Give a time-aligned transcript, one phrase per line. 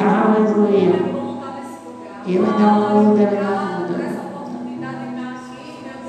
[0.00, 1.16] Aleluia.
[2.26, 3.96] Ele não muda, ele não muda.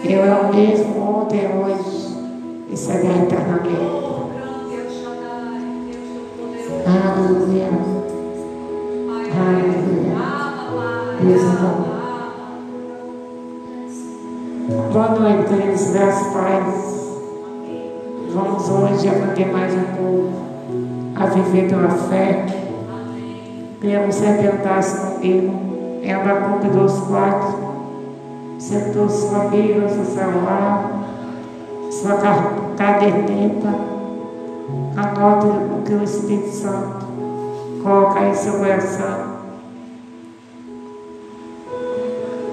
[0.03, 2.07] Ele é o mesmo ontem, hoje
[2.69, 3.69] e será eternamente.
[6.85, 7.69] Aleluia.
[9.37, 10.17] Aleluia.
[11.21, 11.97] Deus é bom.
[14.91, 15.91] Boa noite, queridos.
[15.91, 16.97] Graças paz.
[18.33, 20.33] Vamos hoje aprender mais um pouco
[21.15, 22.66] a viver pela fé.
[23.87, 27.55] Queria você perguntasse comigo em Abacuque 2,4.
[28.59, 30.91] Você trouxe sua Bíblia, seu celular,
[31.89, 32.17] sua
[32.75, 33.73] caderneta.
[34.93, 37.05] Anote o que o Espírito Santo
[37.81, 39.37] coloca em seu coração.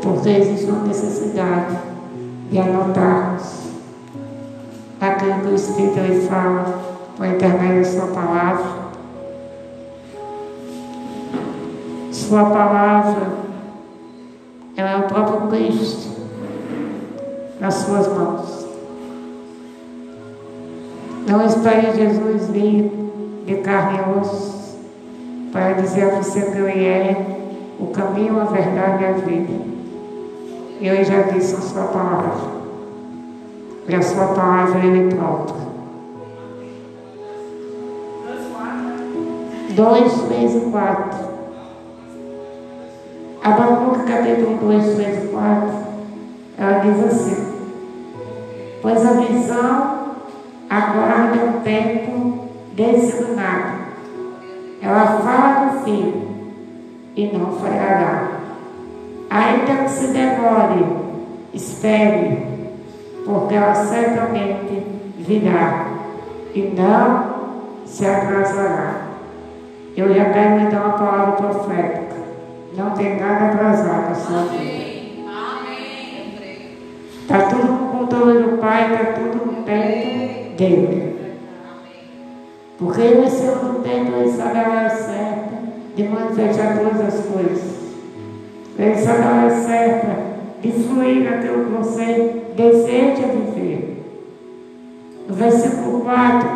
[0.02, 1.76] Porque existe uma necessidade
[2.48, 3.72] de anotarmos
[5.00, 6.78] aquilo que o Espírito lhe fala
[7.16, 8.83] por intermédio da sua palavra.
[12.34, 13.28] Sua palavra,
[14.76, 16.10] ela é o próprio Cristo
[17.60, 18.66] nas suas mãos.
[21.28, 22.90] Não espere Jesus vir
[23.46, 24.80] de carne e osso
[25.52, 27.38] para dizer a você que Ele é
[27.78, 29.64] o caminho, a verdade e a vida.
[30.80, 32.32] Ele já disse a sua palavra.
[33.86, 35.54] E a sua palavra ele próprio.
[39.76, 41.33] Dois, três e quatro.
[44.14, 45.70] Capítulo 2, 3 e 4,
[46.56, 47.52] ela diz assim,
[48.80, 50.14] pois a visão
[50.70, 53.78] aguarda o tempo designado.
[54.80, 56.28] Ela fala do filho
[57.16, 58.28] e não falhará.
[59.30, 60.86] Ainda que se demore,
[61.52, 62.46] espere,
[63.26, 64.86] porque ela certamente
[65.18, 65.86] virá
[66.54, 67.34] e não
[67.84, 68.94] se atrasará.
[69.96, 72.03] Eu já quero me dar uma palavra profética.
[72.76, 74.84] Não tem nada atrasado a sua vida.
[77.22, 81.14] Está tudo no controle do Pai, está tudo no tempo dele.
[82.76, 85.54] Porque ele, seu tempo, ele sabe a hora certa
[85.94, 87.74] de manifestar todas as coisas.
[88.76, 90.16] Ele sabe a hora certa
[90.60, 94.04] de fluir naquilo que você deseja viver.
[95.28, 96.48] No versículo 4,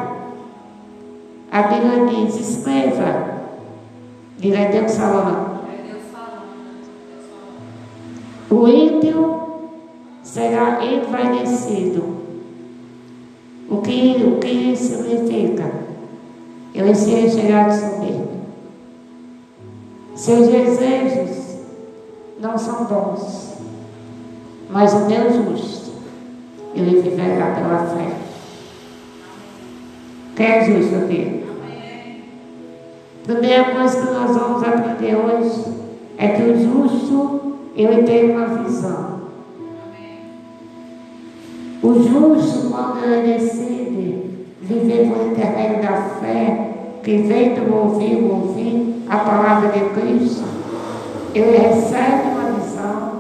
[1.53, 3.41] a Bíblia diz: escreva,
[4.37, 5.48] diga Deus falando.
[8.51, 9.41] O ímpio
[10.23, 12.19] será envanecido.
[13.69, 15.71] O que, o que significa?
[16.75, 18.29] Ele se chegar de soberbo.
[20.15, 21.59] Seus desejos
[22.41, 23.55] não são bons,
[24.71, 25.93] mas o meu justo,
[26.75, 28.17] ele viverá pela fé.
[30.35, 31.45] Quem é justo aqui?
[33.25, 35.65] Primeira coisa que nós vamos aprender hoje
[36.17, 37.48] é que o justo
[37.79, 39.19] ele tem uma visão.
[41.81, 44.25] O justo, quando ele decide
[44.61, 46.71] viver por intermédio da fé,
[47.05, 50.45] que vem do ouvir, ouvir a palavra de Cristo,
[51.35, 53.13] ele recebe uma visão,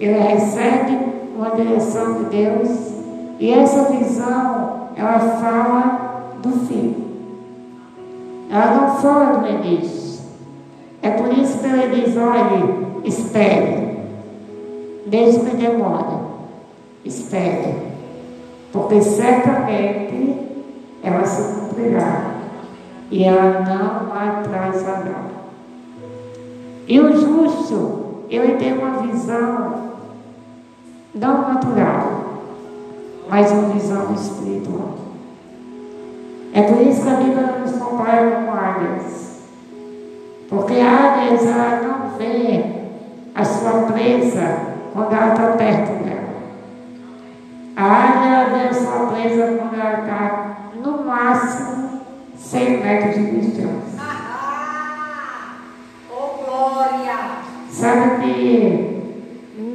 [0.00, 0.98] ele recebe
[1.36, 2.68] uma direção de Deus,
[3.38, 7.04] e essa visão, ela fala do Filho.
[8.50, 10.24] Ela não fala do início.
[11.02, 13.85] É por isso que ele diz, olhe, espere.
[15.06, 16.16] Mesmo que demore,
[17.04, 17.76] espere,
[18.72, 20.36] porque certamente
[21.00, 22.34] ela se cumprirá
[23.08, 25.26] e ela não atrasará.
[26.88, 29.92] E o justo, ele tem uma visão
[31.14, 32.42] não natural,
[33.28, 34.94] mas uma visão espiritual.
[36.52, 39.40] É por isso que a Bíblia nos compara com águias.
[40.48, 42.64] Porque águias, ela não vê
[43.34, 44.65] a sua presa
[44.96, 46.26] quando ela está perto dela.
[47.76, 52.00] A águia vê a sua presa quando ela está no máximo
[52.34, 54.00] 100 metros de distância.
[56.10, 57.14] Oh, glória!
[57.70, 59.02] Sabe que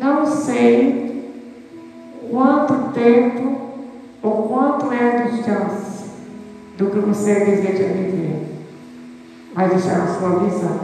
[0.01, 1.31] não sei
[2.31, 3.61] quanto tempo
[4.23, 6.07] ou quanto é a distância
[6.79, 8.65] do que você deseja viver,
[9.53, 10.79] mas está na sua visão.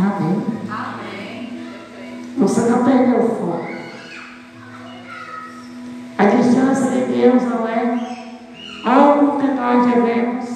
[0.00, 0.53] Amém.
[2.54, 3.66] Você não perdeu o foco.
[6.16, 7.98] A distância de Deus não é
[8.86, 10.48] algo que nós devemos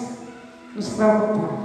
[0.76, 1.58] nos preocupar.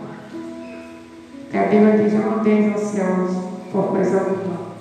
[1.51, 3.37] Que a Bíblia diz: não andeis ansiosos
[3.71, 4.73] por coisa alguma.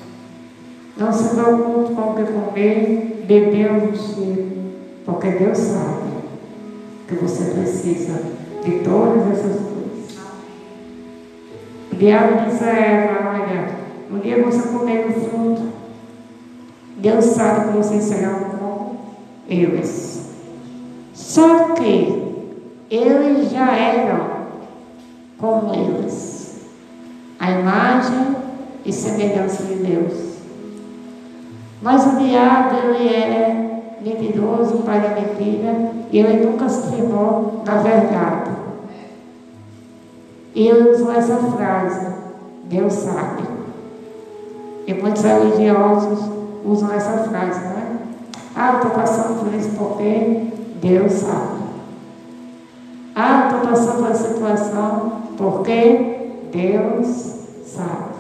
[0.97, 4.49] Não se preocupe com o que comer, beber ou vestir,
[5.05, 6.13] porque Deus sabe
[7.09, 8.23] que você precisa
[8.65, 10.19] de todas essas coisas.
[11.93, 13.82] diabo disse a ela, olha,
[14.13, 15.73] um dia você comer o fruto,
[16.99, 18.99] Deus sabe que vocês serão como
[19.49, 20.31] eles.
[21.15, 22.23] Só que
[22.91, 24.27] eles já eram
[25.39, 26.61] como eles.
[27.41, 28.37] A imagem
[28.85, 30.33] e semelhança de Deus.
[31.81, 37.77] Mas o diabo, ele é mentiroso, pai da mentira, e ele nunca se firmou na
[37.77, 38.51] verdade.
[40.55, 42.15] E ele usou essa frase,
[42.65, 43.62] Deus sabe.
[44.87, 46.19] E muitos religiosos
[46.65, 47.93] usam essa frase, não é?
[48.55, 50.49] Ah, estou passando por isso porque
[50.81, 51.63] Deus sabe.
[53.15, 57.07] Ah, estou passando por essa situação porque Deus
[57.65, 58.13] sabe.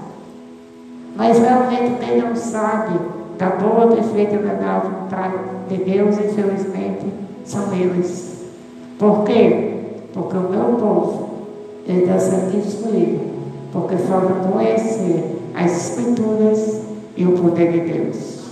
[1.16, 2.98] Mas realmente quem não sabe
[3.38, 5.34] da boa, perfeita e agradável vontade
[5.68, 7.06] de Deus, infelizmente,
[7.44, 8.44] são eles.
[8.98, 9.74] Por quê?
[10.12, 11.30] Porque o meu povo,
[11.86, 13.20] ele está sendo destruído,
[13.72, 16.80] porque falta conhecer as Escrituras
[17.16, 18.42] e o poder de Deus.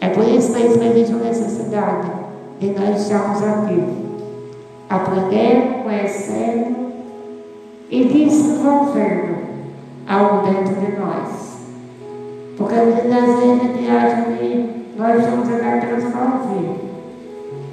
[0.00, 2.10] É por isso que existe uma necessidade
[2.58, 3.82] de nós estarmos aqui,
[4.88, 6.92] aprendendo, conhecendo
[7.90, 9.36] e desenvolvendo
[10.06, 11.50] algo dentro de nós.
[12.56, 16.80] Porque às vezes a gente acha que nós estamos apenas para ouvir,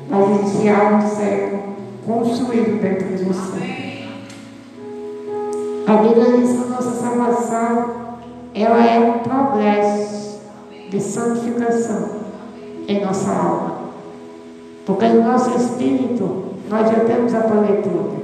[0.10, 1.58] mas existe algo certo
[2.06, 3.87] construído dentro de você.
[5.88, 7.96] A Bíblia diz que a nossa salvação
[8.54, 10.42] ela é um progresso
[10.90, 12.10] de santificação
[12.90, 13.72] em nossa alma.
[14.86, 18.18] Porque no nosso espírito nós já temos a plenitude.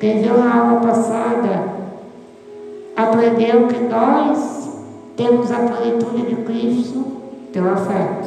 [0.00, 1.66] Quem viu na aula passada
[2.96, 4.68] aprendeu que nós
[5.16, 7.04] temos a plenitude de Cristo
[7.52, 8.22] pela fé.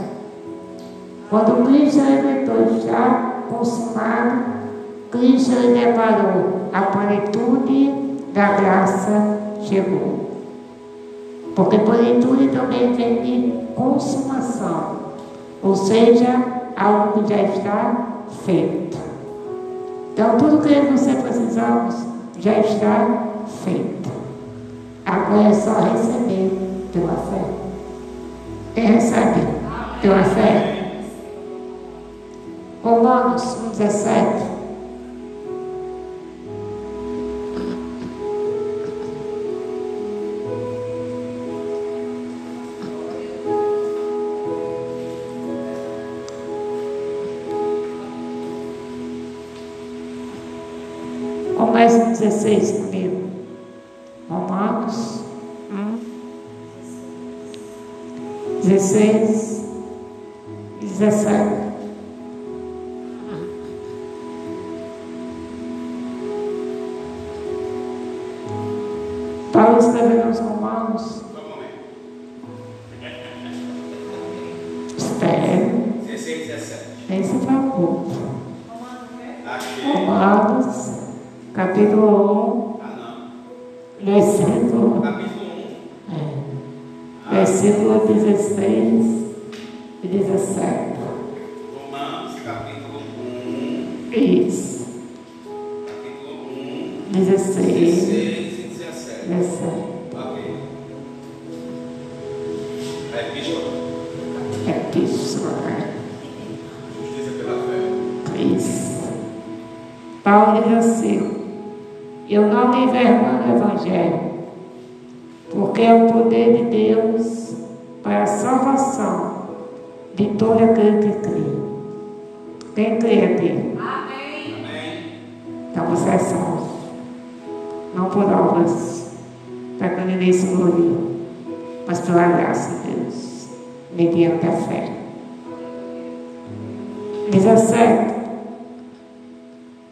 [1.30, 4.46] Quando Cristo elementou já consumado,
[5.12, 8.05] Cristo ele deparou a plenitude
[8.36, 10.30] da graça chegou.
[11.56, 14.98] Porque plenitude também vem de consumação,
[15.64, 16.44] ou seja,
[16.76, 18.08] algo que já está
[18.46, 18.98] feito.
[20.14, 21.96] Então, tudo que você precisamos
[22.38, 23.08] já está
[23.64, 24.12] feito.
[25.06, 27.46] Agora é só receber pela fé.
[28.74, 29.42] Quem recebe
[30.02, 31.02] pela fé?
[32.84, 33.44] Romanos
[33.78, 34.45] 17.
[52.32, 52.85] 16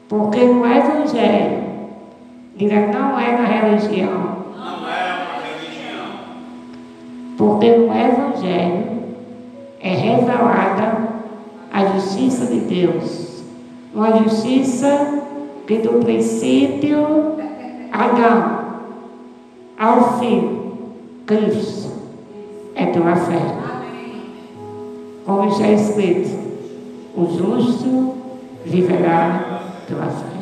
[0.09, 1.63] Porque no Evangelho,
[2.55, 6.05] diga não é na religião, Não é uma religião.
[7.37, 8.83] porque no Evangelho
[9.81, 10.97] é revelada
[11.71, 13.43] a justiça de Deus,
[13.93, 15.23] uma justiça
[15.65, 17.33] que do princípio
[17.91, 18.63] Adão
[19.77, 20.61] ao fim,
[21.25, 21.91] Cristo,
[22.75, 23.39] é pela fé.
[25.25, 26.29] Como está escrito,
[27.15, 28.13] o justo
[28.65, 29.52] viverá
[29.87, 30.33] pela fé.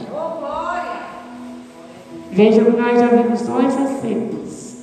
[2.31, 4.75] Veja que nós já vimos dois versículos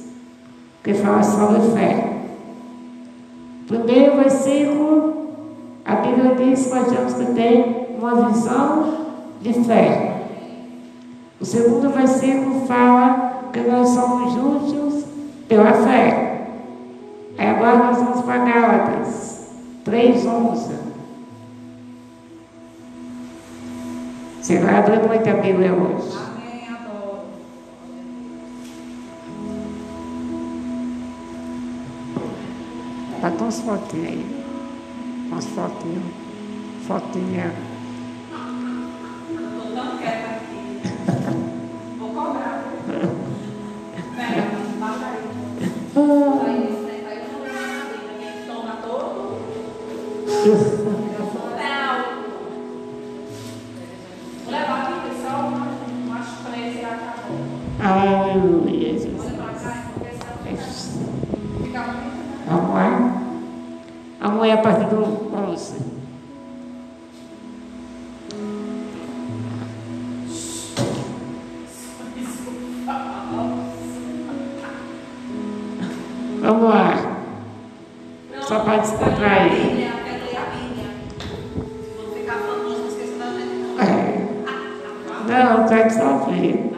[0.82, 2.12] que falam sobre fé.
[3.66, 5.28] Primeiro versículo,
[5.84, 8.94] a Bíblia diz que nós temos que ter uma visão
[9.40, 10.22] de fé.
[11.40, 15.04] O segundo versículo fala que nós somos justos
[15.48, 16.46] pela fé.
[17.38, 19.48] Agora nós vamos para Gálatas
[19.84, 20.77] 3,11.
[24.48, 26.16] Você vai abrir muita Bíblia hoje.
[26.16, 27.20] Amém, adoro.
[33.20, 34.44] Tá com uns fotinhos aí.
[35.30, 36.02] Umas fotinhas.
[36.86, 37.67] Fotinha.
[64.68, 65.02] Vamos aí a partir do
[65.34, 65.74] 11.
[76.40, 77.16] Vamos lá.
[78.42, 79.90] Só para descontrair.
[85.26, 85.58] Quero não.
[85.58, 86.72] Não, quero só ver.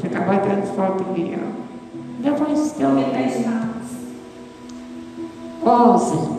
[0.00, 1.38] Fica batendo foto minha.
[2.20, 3.72] Depois eu tenho.
[5.64, 6.31] 11.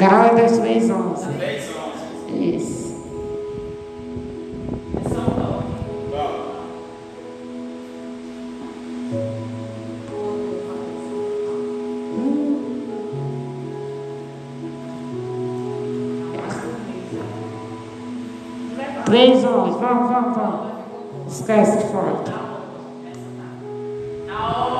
[0.00, 1.28] Gálatas 3, 11.
[1.32, 1.70] 10,
[2.32, 2.56] 11.
[2.56, 2.80] Isso.
[19.04, 20.70] Três onze, vamos, vamos, vamos.
[21.28, 22.32] Esquece de foto.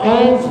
[0.03, 0.50] Dez.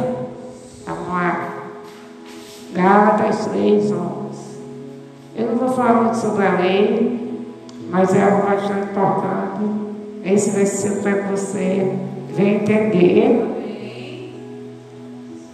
[6.13, 7.45] Sobre a lei,
[7.89, 9.89] mas é algo bastante importante.
[10.23, 11.91] Esse versículo para você
[12.29, 13.45] ver entender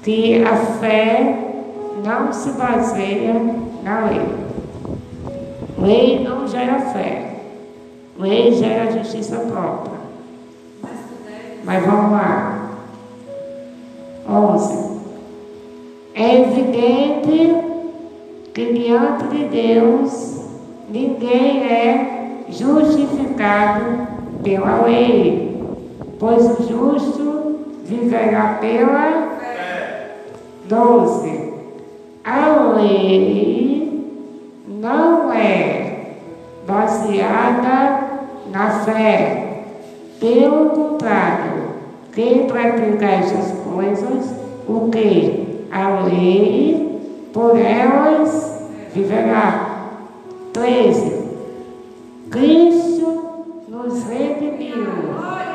[0.03, 1.45] que a fé
[2.05, 3.33] não se baseia
[3.83, 4.21] na lei.
[5.77, 7.39] Lei não gera fé.
[8.17, 9.95] Lei gera justiça própria.
[11.63, 12.69] Mas vamos lá.
[14.29, 14.95] 11.
[16.13, 17.55] É evidente
[18.53, 20.44] que diante de Deus
[20.89, 24.07] ninguém é justificado
[24.43, 25.57] pela lei,
[26.19, 30.15] pois o justo viverá pela Fé.
[30.67, 31.53] 12.
[32.23, 34.03] A lei
[34.67, 36.15] não é
[36.67, 37.99] baseada
[38.51, 39.63] na fé.
[40.19, 41.65] Pelo contrário,
[42.13, 44.33] quem pratica essas coisas,
[44.67, 45.65] o que?
[45.71, 47.01] A lei,
[47.33, 49.75] por elas, viverá.
[50.65, 51.13] 13.
[52.31, 53.24] Cristo
[53.67, 54.86] nos redimiu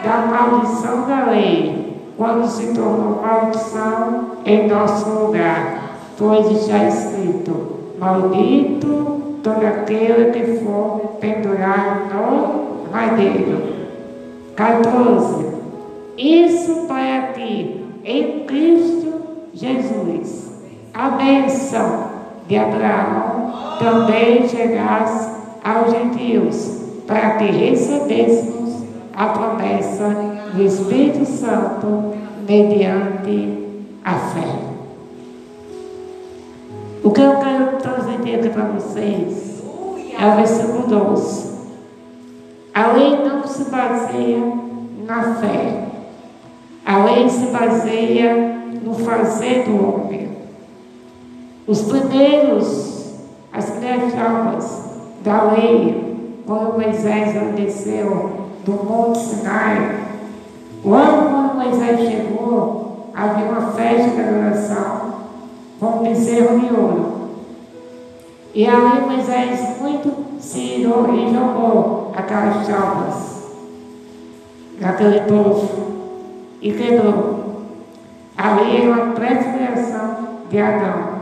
[0.04, 7.50] da maldição da lei, quando se tornou maldição em nosso lugar, pois está escrito:
[7.98, 13.80] Maldito todo aquele que for pendurado no madeiro.
[14.54, 15.44] 14.
[16.16, 19.12] Isso para que em Cristo
[19.54, 20.52] Jesus
[20.94, 21.08] a
[22.50, 25.30] de Abraão também chegasse
[25.62, 28.82] aos gentios, para que recebêssemos
[29.14, 30.08] a promessa
[30.52, 32.12] do Espírito Santo
[32.48, 34.48] mediante a fé.
[37.04, 39.62] O que eu quero transmitir aqui para vocês
[40.18, 41.50] é o versículo 12.
[42.74, 44.42] A lei não se baseia
[45.06, 45.84] na fé.
[46.84, 48.34] A lei se baseia
[48.82, 50.39] no fazer do homem.
[51.70, 53.12] Os primeiros,
[53.52, 54.82] as primeiras formas
[55.22, 60.00] da lei, quando Moisés desceu do Monte Sinai,
[60.84, 65.12] logo quando Moisés chegou, havia uma festa de adoração
[65.78, 67.12] com um bezerro de ouro.
[68.52, 73.44] E aí Moisés muito se irou e jogou aquelas chamas
[74.80, 75.68] naquele povo
[76.60, 77.62] e quebrou.
[78.36, 80.16] Ali é uma prefiguração
[80.50, 81.19] de Adão.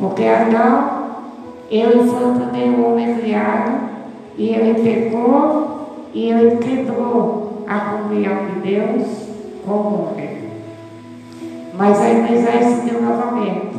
[0.00, 1.00] Porque Adão,
[1.70, 3.90] ele foi o primeiro homem criado
[4.34, 9.06] e ele pecou e ele quebrou a comunhão de Deus
[9.64, 10.38] com o homem.
[11.76, 13.76] Mas aí Moisés deu novamente.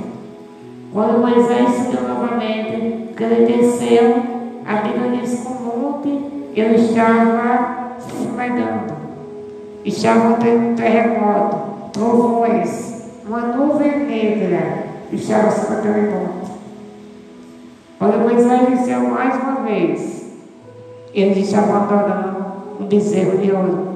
[0.93, 4.15] Quando Moisés deu novamente, que ele desceu,
[4.63, 6.09] a Bíblia diz que o monte
[6.55, 8.93] ele estava se esfregando.
[9.83, 11.57] Estava tendo um terremoto,
[11.91, 16.51] trovões, uma nuvem negra estava sobre aquele monte.
[17.99, 20.25] Quando Moisés desceu mais uma vez,
[21.13, 22.45] eles estavam adorando
[22.79, 23.91] um bezerro de ouro.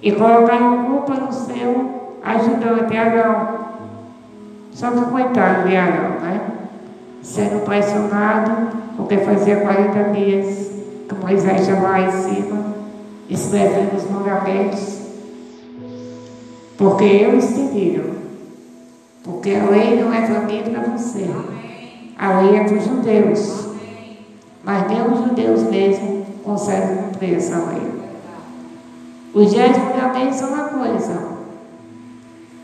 [0.00, 3.58] e colocaram culpa no seu ajudante, Arão.
[4.70, 6.40] Só que coitado de Arão, né?
[7.20, 10.70] Sendo pressionado, porque fazia 40 dias
[11.08, 12.74] que Moisés já lá em cima,
[13.28, 14.98] escrevendo os mandamentos.
[16.76, 18.27] Porque eles pediram.
[19.28, 21.30] Porque a lei não é para mim e para você.
[22.18, 23.68] A lei é para os judeus.
[24.64, 27.92] Mas nem os judeus mesmo conseguem cumprir essa lei.
[29.34, 31.28] Os dez mandamentos são uma coisa.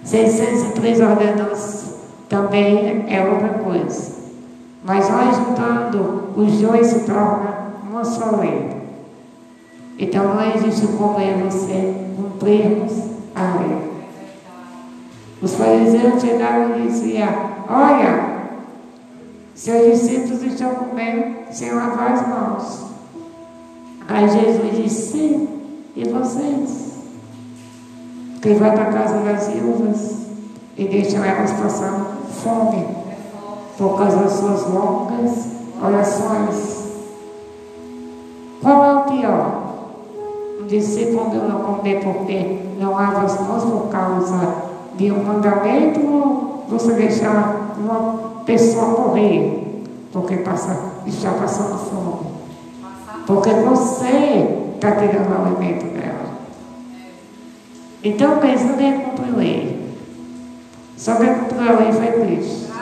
[0.05, 1.97] 603 ordenanças
[2.31, 4.15] também é outra coisa.
[4.83, 8.71] Mas nós juntando, os dois se tornam uma só lei.
[9.99, 12.93] Então não existe como e você cumprirmos
[13.35, 13.94] a lei.
[15.45, 17.29] Os fariseus chegaram e diziam,
[17.69, 18.35] olha,
[19.55, 22.85] seus discípulos estão comendo sem lavar as mãos.
[24.09, 25.49] Aí Jesus disse, sim,
[25.95, 26.95] e vocês?
[28.41, 30.15] Quem vai para a casa das viúvas
[30.79, 32.07] e deixa elas passando
[32.43, 32.87] fome
[33.77, 35.47] por causa das suas longas
[35.83, 36.85] orações.
[38.63, 39.63] Qual é o pior?
[40.63, 46.65] Um discípulo não comer porque não lava as mãos por causa de um mandamento ou
[46.69, 49.65] você deixar uma pessoa morrer
[50.15, 52.35] porque passa, está passando fome?
[53.27, 56.25] Porque você está tirando o alimento dela.
[58.05, 59.95] Então pensa cumprir a lei.
[60.97, 62.73] Só que cumprir a lei foi Cristo.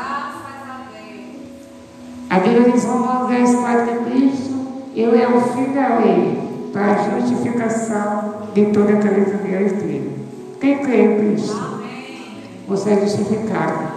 [2.29, 4.55] A Bíblia diz Romanos 10, 4 que Cristo,
[4.95, 6.39] ele é o fim da lei
[6.73, 10.13] para a justificação de toda aquela que viu
[10.61, 11.72] Quem crê em Cristo?
[12.69, 13.93] Você é justificado.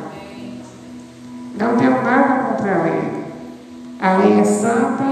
[1.57, 3.25] Não tem nada contra a lei.
[4.01, 5.03] A lei é santa,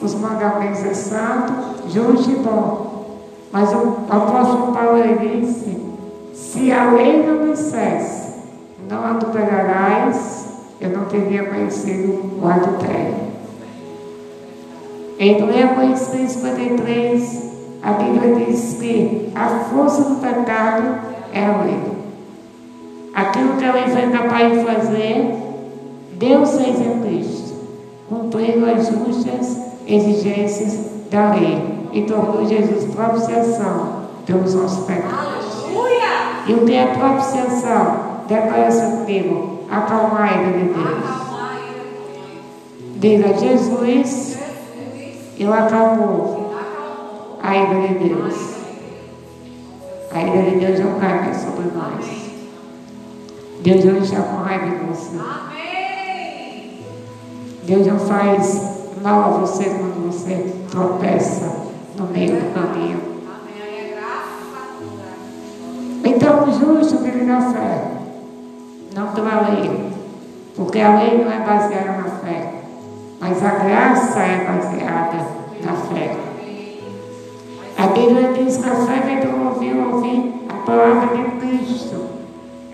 [0.00, 3.18] os mandamentos é santo, justo e bom.
[3.52, 5.76] Mas o apóstolo Paulo disse:
[6.32, 8.34] se a lei não dissesse,
[8.88, 10.48] não adulterarás,
[10.80, 13.30] eu não teria conhecido o adultério.
[15.18, 17.50] Em Levíticos 53,
[17.82, 20.98] a Bíblia diz que a força do pecado
[21.32, 21.99] é a lei.
[23.20, 25.34] Aquilo que a lei foi capaz de fazer,
[26.12, 27.54] Deus fez em Cristo,
[28.08, 35.64] cumprindo as justas exigências da lei e tornou Jesus propiciação pelos nossos pecados.
[35.66, 36.46] Aleluia!
[36.46, 38.24] E o que é propiciação?
[38.26, 41.04] Declara comigo, acalmar a ira de Deus.
[42.96, 44.38] Diga, Jesus,
[45.38, 46.54] eu acalmou
[47.42, 48.54] a ira de Deus.
[50.10, 52.29] A ira de Deus não cai mais sobre nós.
[53.62, 55.16] Deus não está com raiva você.
[55.18, 56.80] Amém.
[57.64, 58.70] Deus não faz
[59.02, 61.50] mal a você quando você tropeça
[61.96, 63.00] no meio do caminho.
[66.02, 66.14] Amém.
[66.14, 67.84] Então o justo vive na fé,
[68.94, 69.90] não pela lei.
[70.56, 72.54] Porque a lei não é baseada na fé,
[73.20, 75.26] mas a graça é baseada
[75.62, 76.16] na fé.
[77.76, 82.09] A Bíblia diz que a fé vem do ouvir, ouvir a palavra de Cristo.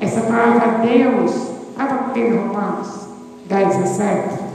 [0.01, 3.09] Essa palavra Deus, abra comigo Romanos
[3.47, 4.46] 10, 17.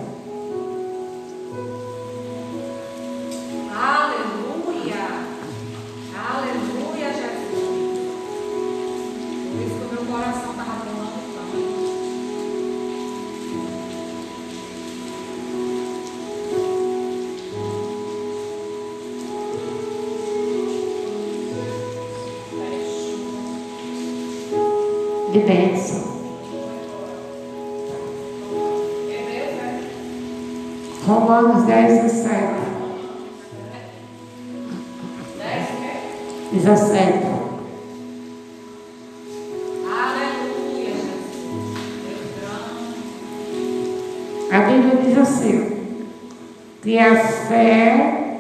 [25.31, 26.11] De bênção.
[31.07, 32.33] Romanos 10, 17.
[35.37, 36.01] 10 quer?
[36.51, 37.25] 17.
[39.89, 41.31] Aleluia, Jesus.
[42.05, 42.91] Deus grande.
[44.51, 45.59] A Bíblia diz assim:
[46.81, 48.37] que a fé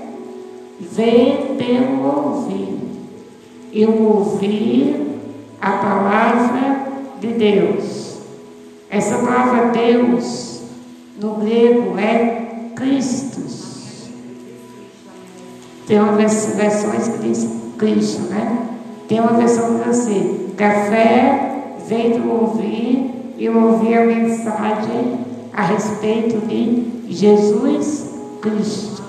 [0.79, 2.79] vem pelo ouvir,
[3.71, 5.01] e o ouvir
[5.61, 6.80] a palavra
[7.41, 8.17] Deus.
[8.87, 10.61] Essa palavra Deus,
[11.19, 14.09] no grego, é Christus.
[15.87, 17.49] Tem uma vers- versões que diz
[17.79, 18.67] Cristo, né?
[19.07, 21.51] Tem uma versão que assim, que a fé
[21.87, 25.19] vem do ouvir e ouvir a mensagem
[25.51, 28.05] a respeito de Jesus
[28.39, 29.01] Cristo.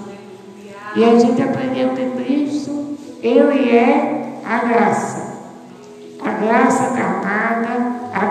[0.97, 5.33] E a gente aprendeu que Cristo, Ele é a graça.
[6.25, 7.22] A graça encarnada, a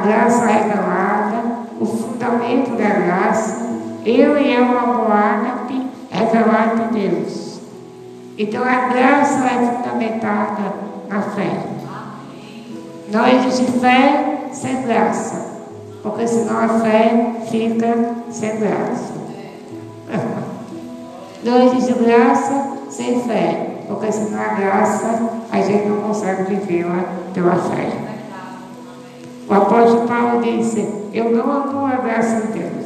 [0.02, 1.44] graça revelada,
[1.80, 3.72] o fundamento da graça.
[4.04, 7.62] Ele é amor ágape revelado de Deus.
[8.38, 10.74] Então a graça é fundamentada
[11.10, 11.52] na fé.
[13.12, 15.52] Não existe fé sem graça.
[16.02, 19.14] Porque senão a fé fica sem graça.
[21.44, 23.84] Não existe graça sem fé.
[23.88, 28.11] Porque senão a graça a gente não consegue vivê-la pela fé.
[29.52, 32.86] O apóstolo Paulo disse, eu não amo a graça de Deus.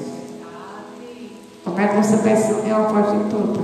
[1.64, 3.60] Como é que você vai se unir ao prostituta?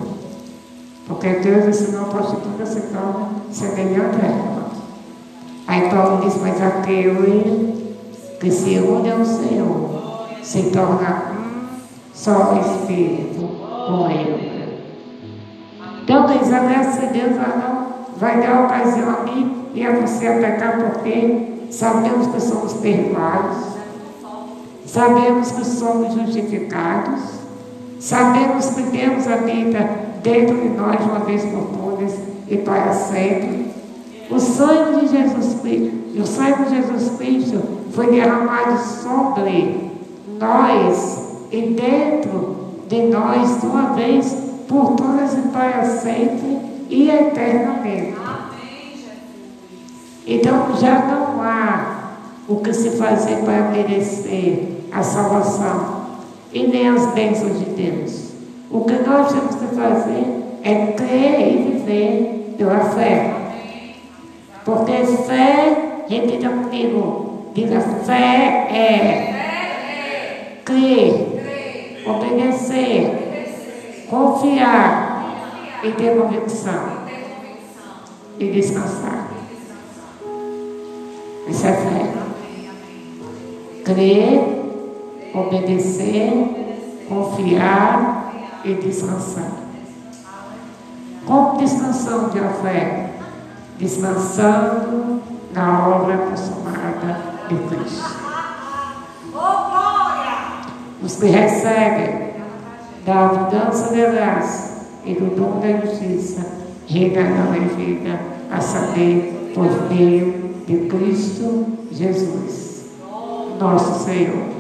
[1.08, 4.70] Porque Deus ensinou a prostituta se torna semelhante a ela.
[5.68, 7.98] Aí Paulo diz, mas aquele
[8.40, 11.80] que se une ao Senhor se torna um
[12.14, 13.48] só espírito
[13.88, 14.80] com Ele.
[16.04, 17.88] Então, diz, a graça de Deus não
[18.18, 23.58] vai dar ocasião a mim e a você a pecar, porque sabemos que somos perdoados,
[24.86, 27.22] sabemos que somos justificados,
[28.00, 29.90] sabemos que Deus habita
[30.22, 32.14] dentro de nós uma vez por todas
[32.48, 33.72] e para sempre.
[34.30, 37.62] O sangue de Jesus Cristo, o sangue de Jesus Cristo
[37.94, 39.92] foi derramado sobre
[40.40, 42.56] nós e dentro
[42.88, 44.36] de nós de uma vez
[44.68, 48.21] por todas e para sempre e eternamente.
[50.26, 52.02] Então já não há
[52.48, 56.02] o que se fazer para merecer a salvação
[56.54, 58.32] e nem as bênçãos de Deus.
[58.70, 63.34] O que nós temos que fazer é crer e viver pela fé.
[64.64, 64.92] Porque
[65.28, 77.02] fé, repita comigo, diga fé é crer, obedecer, confiar e ter convicção
[78.40, 79.31] e descansar.
[81.48, 82.14] Isso é fé.
[83.84, 89.52] Crer, obedecer, confiar e descansar.
[91.26, 93.12] Como descansamos de fé?
[93.78, 95.22] Descansando
[95.54, 98.22] na obra consumada de Cristo.
[101.04, 102.32] Os que recebem
[103.06, 106.46] da abundância da graça e do dom da justiça
[106.88, 108.20] reinarão em vida,
[108.52, 112.86] a saber, por meio de Cristo Jesus,
[113.60, 114.52] nosso Senhor.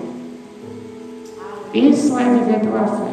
[1.73, 3.11] Isso é viver pela fé.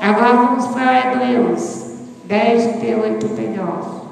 [0.00, 1.86] Agora vamos para Hebreus
[2.24, 4.05] 10, 38 e 39.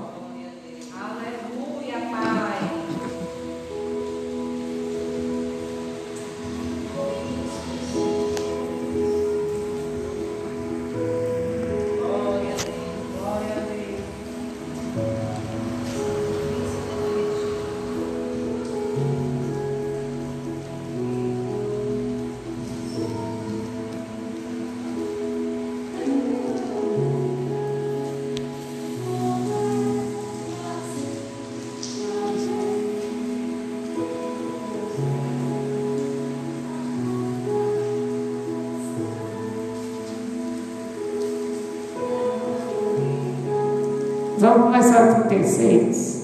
[44.54, 46.22] Vamos começar o 36.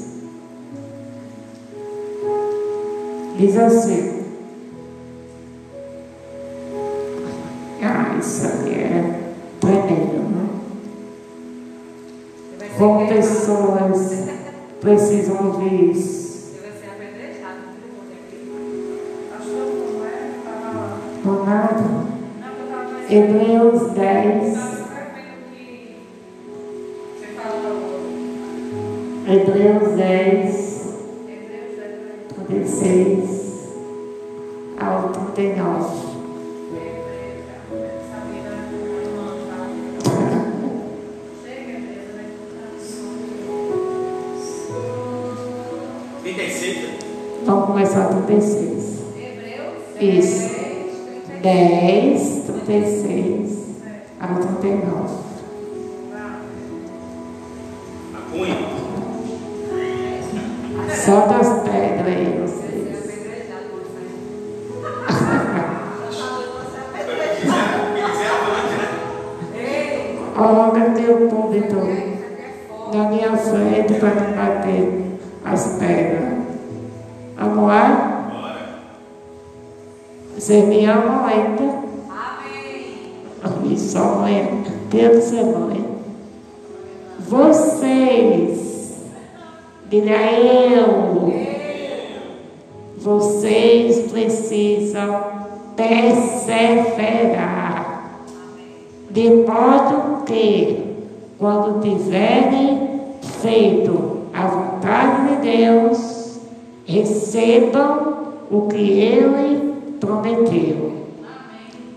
[3.37, 4.00] Diz assim.
[46.35, 46.79] 36.
[47.45, 49.01] Vamos começar 36.
[49.17, 50.25] Hebreus?
[50.25, 50.61] Isso.
[51.43, 53.59] 10, 36
[54.21, 55.30] a 39.
[95.91, 97.83] Perseverar,
[99.11, 100.79] de modo que,
[101.37, 102.89] quando tiverem
[103.43, 106.39] feito a vontade de Deus,
[106.87, 110.93] recebam o que Ele prometeu.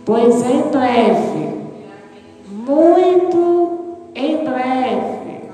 [0.03, 1.53] Pois em breve,
[2.49, 5.49] muito em breve,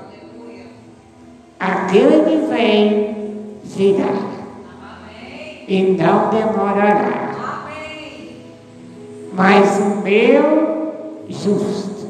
[1.58, 3.16] aquele que vem
[3.64, 4.14] virá
[5.68, 7.19] e não demorará.
[9.40, 10.92] Mas o meu
[11.30, 12.08] justo,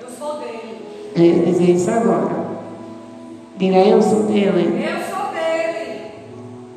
[0.00, 0.86] Eu sou dele.
[1.16, 2.46] ele diz isso agora.
[3.56, 6.12] Diga eu sou dele, Eu sou dele.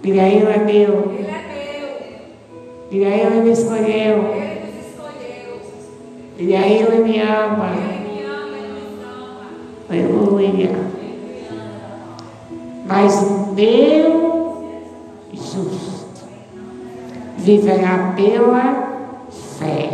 [0.01, 2.89] diga ele é meu, Ele é meu.
[2.89, 5.61] diga ele me escolheu, Ele nos escolheu.
[6.35, 7.69] diga ele me ama.
[7.75, 9.45] Ele me ama, ele nos ama.
[9.87, 10.71] Aleluia.
[12.87, 14.63] Mas o meu
[15.31, 16.25] justo
[17.37, 18.88] viverá pela
[19.59, 19.89] fé.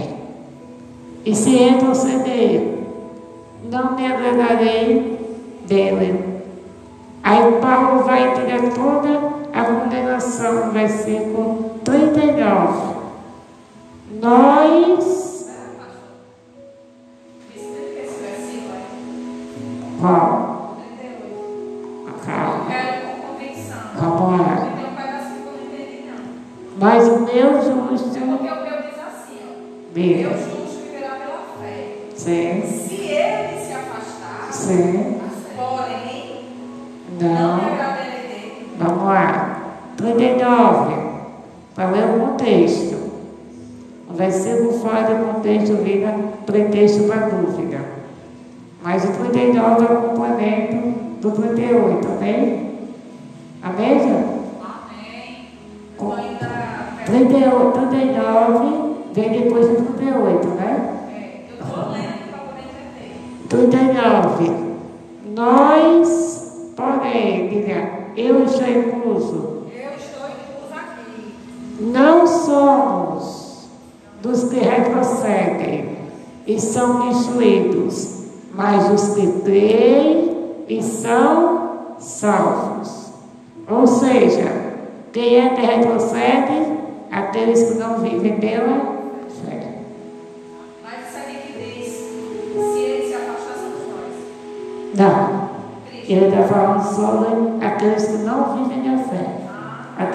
[1.25, 2.78] E se retroceder,
[3.69, 5.19] não me agradarei
[5.67, 6.36] dele.
[7.23, 12.95] Aí Paulo vai tirar toda a condenação no versículo 39.
[14.21, 15.51] Nós,
[19.99, 20.78] qual?
[20.97, 21.25] 38.
[22.06, 22.65] Eu Calma,
[23.95, 24.75] vamos lá.
[26.78, 28.14] Mas o meu justo,
[30.06, 30.55] videos.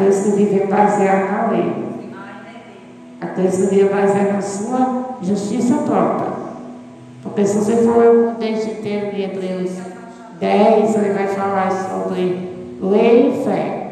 [0.00, 1.74] Aqueles que vivem baseados na lei.
[3.20, 6.32] Aqueles que vivem baseados na sua justiça própria.
[7.22, 9.72] Porque se você for ler o inteiro de Hebreus
[10.40, 12.48] 10, ele vai falar sobre
[12.80, 13.90] lei e fé.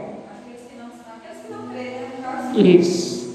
[2.54, 3.28] Isso.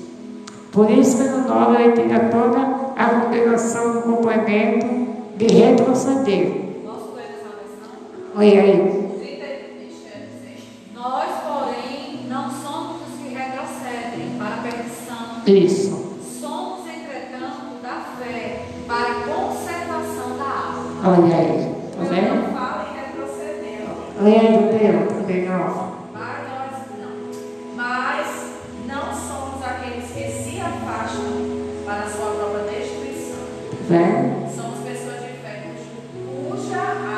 [0.72, 2.60] Por isso que no 9 ele tira toda
[2.98, 4.88] a condenação do complemento
[5.38, 6.52] de retroceder.
[8.36, 9.03] Olha aí.
[15.46, 16.16] Isso.
[16.40, 21.22] Somos, entretanto, da fé para a conservação da alma.
[21.26, 21.76] Olha aí.
[21.98, 22.36] Tá vendo?
[22.36, 23.82] não falo em retroceder.
[24.22, 25.80] Deus, 39.
[26.14, 27.76] Mas nós não.
[27.76, 28.28] Mas
[28.88, 33.44] não somos aqueles que se afastam para a sua própria destruição.
[33.70, 34.56] Tá vendo?
[34.56, 35.64] Somos pessoas de fé
[36.50, 36.78] cuja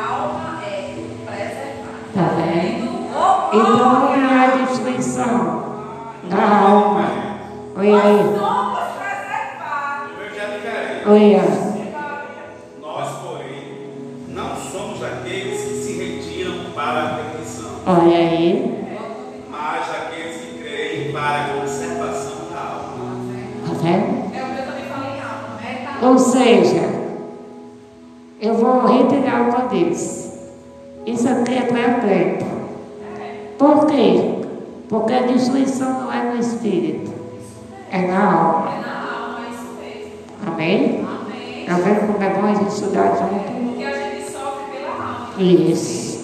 [0.10, 2.06] alma é preservada.
[2.16, 3.06] Tá vendo?
[3.16, 4.26] Oh, Então não glória!
[4.26, 5.64] há destruição
[6.30, 6.95] da alma.
[7.88, 8.24] Olha aí.
[12.82, 13.90] Nós porém,
[14.30, 18.84] não somos aqueles que se retiram para a perdição, Olha aí.
[19.52, 23.18] mas aqueles que creem para a conservação da alma.
[23.68, 24.26] Tá vendo?
[26.02, 26.18] É o
[38.16, 38.72] na alma.
[38.72, 40.12] É na alma, é isso mesmo.
[40.48, 41.06] Amém?
[41.06, 41.66] Amém.
[41.66, 43.68] Tá vendo como é bom a gente estudar junto?
[43.68, 45.30] Porque a gente sofre pela alma.
[45.38, 46.16] Isso.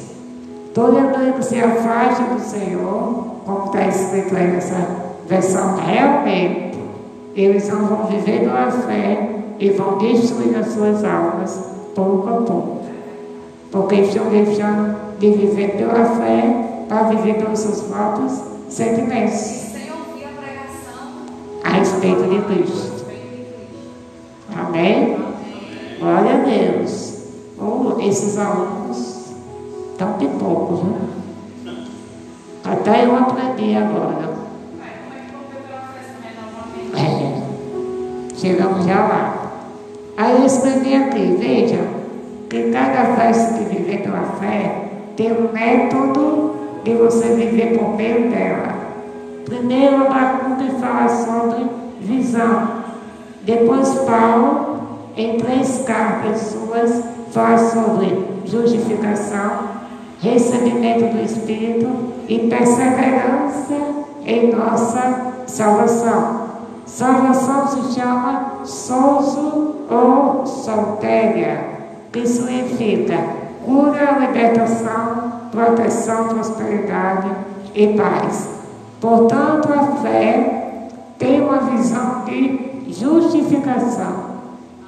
[0.72, 4.78] Aquele que se afasta do Senhor, como está escrito aí nessa
[5.28, 6.80] versão, realmente,
[7.36, 11.60] eles não vão viver pela fé e vão destruir as suas almas
[11.94, 12.86] pouco a pouco.
[13.70, 19.71] Porque estão deixando de viver pela fé para viver pelos seus próprios sentimentos
[22.02, 23.06] respeito de a Cristo.
[24.58, 25.18] Amém?
[26.00, 27.12] Glória a Deus.
[27.60, 29.32] Oh, esses alunos
[29.92, 31.00] estão de poucos, né?
[32.64, 34.32] Até eu aprendi agora.
[36.96, 37.42] É
[38.36, 39.52] chegamos já lá.
[40.18, 41.82] Aí eu escrevi aqui, veja,
[42.50, 48.32] que cada festa que viver pela fé tem um método de você viver por meio
[48.32, 48.74] dela.
[49.46, 52.82] Primeiro, Abacuque fala sobre visão.
[53.44, 54.82] Depois, Paulo,
[55.16, 59.70] em três cartas suas, fala sobre justificação,
[60.20, 61.90] recebimento do Espírito
[62.28, 63.76] e perseverança
[64.26, 66.42] em nossa salvação.
[66.86, 71.66] Salvação se chama souzo ou soltéria,
[72.12, 73.18] que significa
[73.66, 77.30] cura, libertação, proteção, prosperidade
[77.74, 78.50] e paz.
[79.00, 80.61] Portanto, a fé
[81.22, 84.32] tem uma visão de justificação,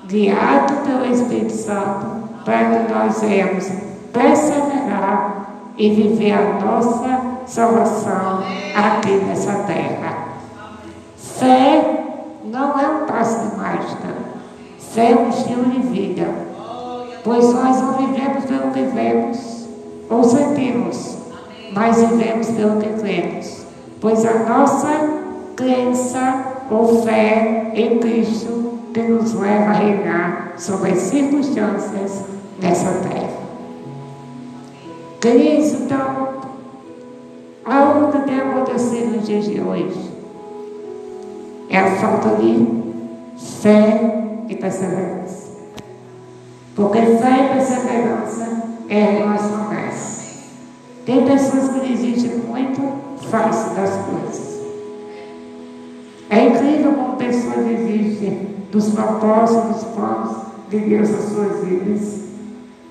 [0.07, 2.07] guiado pelo Espírito Santo,
[2.43, 3.69] para que nós venhamos
[4.11, 8.43] perseverar e viver a nossa salvação
[8.75, 10.29] aqui nessa terra.
[11.15, 12.03] Fé
[12.45, 14.15] não é um passo de mágica.
[14.79, 16.27] Fé é um estilo de vida.
[17.23, 19.67] Pois nós não vivemos pelo que vemos
[20.09, 21.15] ou sentimos,
[21.73, 23.65] mas vivemos pelo que cremos.
[24.01, 25.22] Pois a nossa
[25.55, 32.25] crença ou fé em Cristo que nos leva a reinar sobre as circunstâncias
[32.61, 33.33] nessa terra.
[35.19, 36.41] Queridos, então,
[37.65, 40.11] aonde tem acontecido nos dias de hoje?
[41.69, 42.83] É a falta de
[43.61, 45.53] fé e perseverança.
[46.75, 50.23] Porque fé e perseverança é relação dessa.
[51.05, 52.81] Tem pessoas que desistem muito
[53.29, 54.52] fácil das coisas.
[56.33, 62.23] É incrível como pessoas desistem dos propósitos, dos planos de Deus nas suas vidas.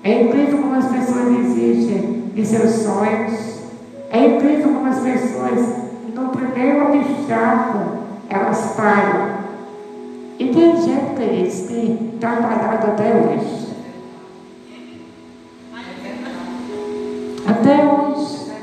[0.01, 3.59] É incrível como as pessoas desistem de seus sonhos.
[4.11, 5.59] É incrível como as pessoas,
[6.15, 7.97] no primeiro obstáculo,
[8.29, 9.33] elas param.
[10.39, 13.73] E tem gente, que está parado até hoje.
[17.45, 18.53] Até hoje.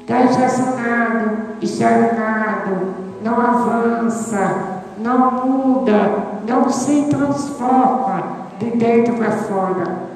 [0.00, 6.10] Está estacionado, estagnado, não avança, não muda,
[6.46, 8.22] não se transforma
[8.58, 10.10] de dentro para fora.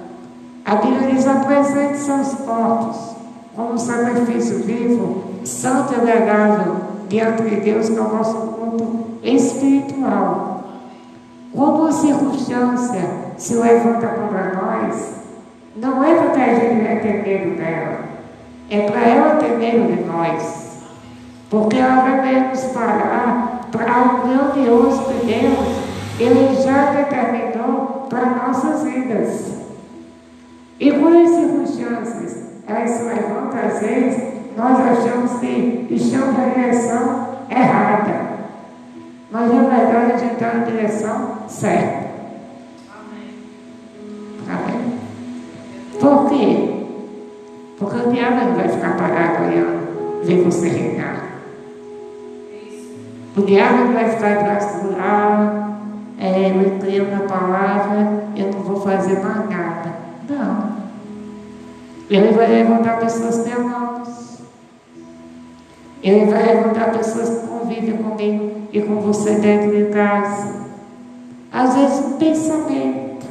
[0.64, 3.14] A Bíblia diz: apresente seus corpos
[3.54, 6.76] como sacrifício vivo, santo e agradável
[7.08, 10.62] diante de Deus, que é o nosso culto espiritual.
[11.52, 15.14] Quando a circunstância se levanta contra nós,
[15.76, 17.98] não é porque a gente ter medo dela,
[18.70, 20.63] é para ela ter medo de nós.
[21.54, 25.68] Porque ela nos parar para o grandioso que Deus,
[26.18, 29.52] Ele já determinou para nossas vidas.
[30.80, 34.20] E quando as circunstâncias elas se levantam, às vezes,
[34.56, 38.20] nós achamos que estamos na direção errada.
[39.30, 42.08] Mas na verdade a gente está na direção certa.
[44.50, 44.98] Amém.
[46.00, 46.86] Por quê?
[47.78, 51.13] Porque o diabo não vai ficar parado olhando, ver você reinar.
[53.36, 55.74] Não vai ficar atrás do lado,
[56.18, 59.92] é, eu creio na palavra, eu não vou fazer mais nada.
[60.28, 60.74] Não.
[62.08, 64.38] Ele vai levantar pessoas teimosas.
[66.02, 70.64] Ele vai levantar pessoas que convivem comigo e com você dentro de casa.
[71.52, 73.26] Às vezes um pensamento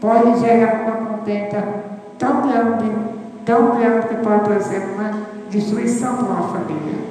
[0.00, 1.64] pode gerar uma contenta
[2.18, 2.90] tão grande,
[3.44, 5.12] tão grande que pode trazer uma
[5.48, 7.09] destruição para uma família.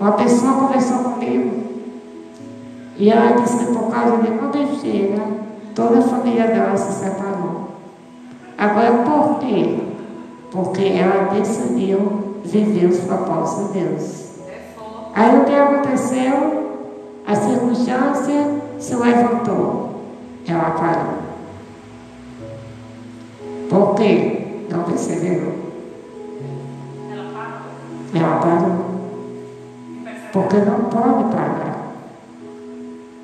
[0.00, 1.68] Uma pessoa conversou comigo
[2.96, 5.22] e ela disse que por causa de uma besteira,
[5.74, 7.68] toda a família dela se separou.
[8.56, 9.78] Agora por quê?
[10.52, 14.28] Porque ela decidiu viver os propósitos de Deus.
[15.14, 16.68] Aí o que aconteceu?
[17.26, 19.90] A circunstância se levantou.
[20.46, 21.18] Ela parou.
[23.68, 24.64] Por quê?
[24.70, 25.54] Não percebeu.
[28.14, 28.87] Ela parou.
[30.32, 31.78] Porque não pode parar.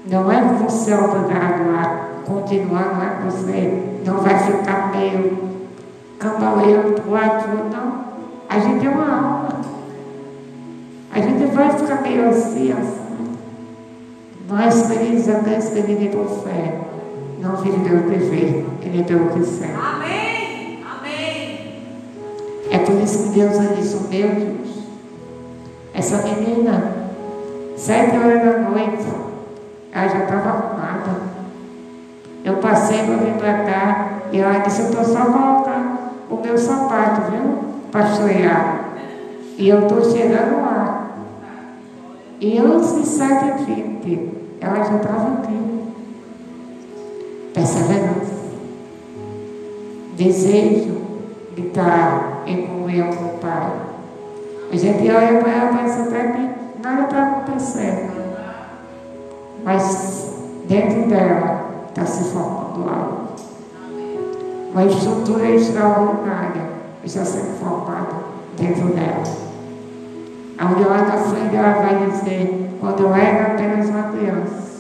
[0.07, 5.39] Não é você é obrigado a continuar, é que você não vai ficar meio
[6.19, 8.05] cambaleando para o lado, não.
[8.49, 9.49] A gente é uma alma.
[11.13, 13.05] A gente vai ficar meio assim, assim.
[14.49, 16.81] Nós, queridos, aqueles que vivem por fé,
[17.41, 19.75] não vivem pelo que vê, ele pelo que serve.
[19.75, 20.85] Amém.
[20.85, 21.61] Amém.
[22.71, 24.74] É por isso que Deus disse, meu Deus,
[25.95, 26.93] essa menina,
[27.77, 29.07] sete horas da noite,
[29.93, 31.35] ela já estava arrumada.
[32.45, 36.59] Eu passei para vir para cá e ela disse, eu estou só colocando o meu
[36.59, 37.65] sapato, viu?
[37.93, 38.85] Pastorear.
[39.57, 41.11] E eu estou chegando lá.
[42.41, 44.29] E antes de 7h20,
[44.61, 45.85] ela já estava aqui.
[47.55, 48.35] Perseverança.
[50.17, 51.01] Desejo
[51.55, 53.73] de estar em comunhão com o Pai.
[54.75, 58.13] A gente olha para ela e pensa até que nada está acontecendo.
[59.63, 60.35] Mas
[60.67, 63.29] dentro dela está se formando algo.
[64.73, 66.63] Uma estrutura extraordinária
[67.05, 68.17] está sendo formada
[68.59, 69.23] dentro dela.
[70.61, 74.73] Onde lá na frente ela vai dizer, quando eu era apenas uma criança,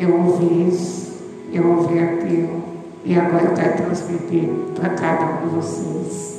[0.00, 2.60] eu ouvi isso, eu ouvi aquilo,
[3.04, 6.36] e agora eu quero transmitir para cada um de vocês.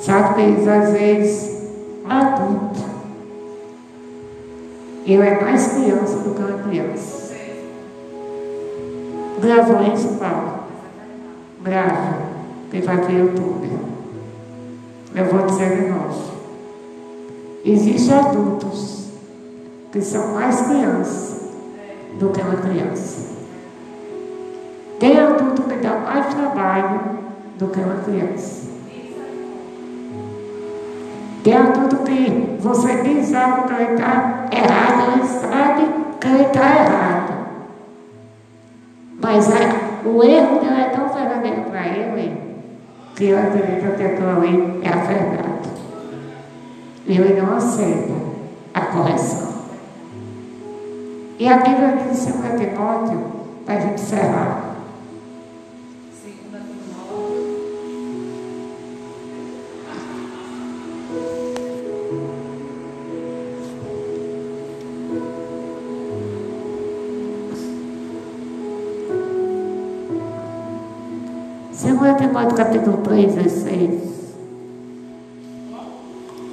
[0.00, 1.59] Sabe, às vezes,
[2.08, 2.80] adulto,
[5.06, 7.34] eu é mais criança do que uma criança.
[9.40, 10.60] Gravou isso, Paulo?
[11.62, 12.18] Grava,
[12.70, 13.70] que vai ver YouTube.
[15.14, 16.30] Eu vou dizer de novo.
[17.64, 19.08] Existem adultos
[19.90, 21.40] que são mais crianças
[22.18, 23.30] do que uma criança.
[24.98, 27.00] Tem adulto que dá mais trabalho
[27.58, 28.69] do que uma criança.
[31.42, 32.96] Tem adulto que você
[33.34, 35.88] algo que ele está errado, ele sabe
[36.26, 37.32] ele está errado.
[39.22, 39.68] Mas é,
[40.04, 42.40] o erro dele é tão verdadeiro para ele
[43.16, 45.50] que ele acredita que aquilo ali é a.
[47.06, 48.12] E ele não aceita
[48.74, 49.50] a correção.
[51.38, 53.20] E a Bíblia diz em 2 Timóteo,
[53.64, 54.69] para a gente encerrar.
[72.30, 73.90] Timóteo capítulo 3, 16.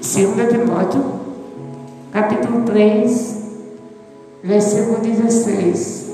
[0.01, 1.03] Segunda Timóteo
[2.11, 3.35] capítulo 3,
[4.41, 6.11] versículo 16.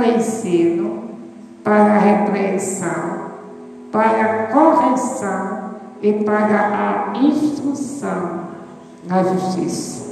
[0.00, 1.10] O ensino,
[1.62, 3.30] para a repreensão,
[3.92, 5.70] para a correção
[6.00, 8.40] e para a instrução
[9.06, 10.10] na justiça,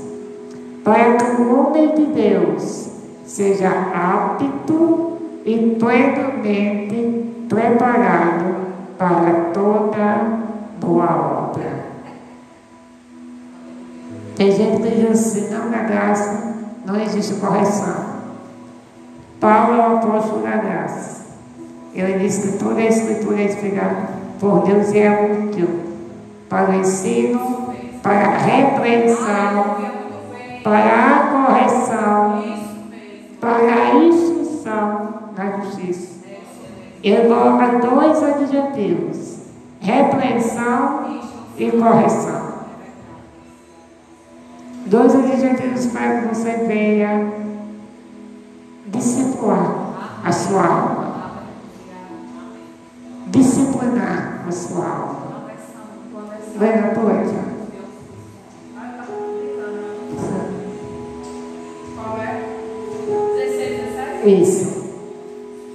[0.85, 2.91] para que o homem de Deus
[3.25, 8.57] seja apto e plenamente preparado
[8.99, 10.39] para toda
[10.81, 11.89] boa obra.
[14.37, 18.08] Tem gente que diz assim, não na graça não existe correção.
[19.41, 21.27] Paulo é o apóstolo da graça.
[21.95, 24.09] Ele diz que toda a escritura é inspirada
[24.41, 25.69] por Deus e é útil
[26.49, 29.77] para o ensino, para a repreensão,
[30.63, 32.45] para a correção,
[33.41, 36.19] para a instrução na justiça.
[37.03, 39.39] Ele coloca dois adjetivos:
[39.81, 41.21] repreensão
[41.57, 42.49] e correção.
[44.87, 47.48] Dois adjetivos para que você venha
[48.91, 51.43] discipular a sua alma.
[53.29, 55.29] Disciplinar a sua alma.
[56.57, 57.49] Venha, poeta.
[61.95, 62.33] Qual é?
[63.37, 64.43] 16, 17?
[64.43, 64.67] Isso.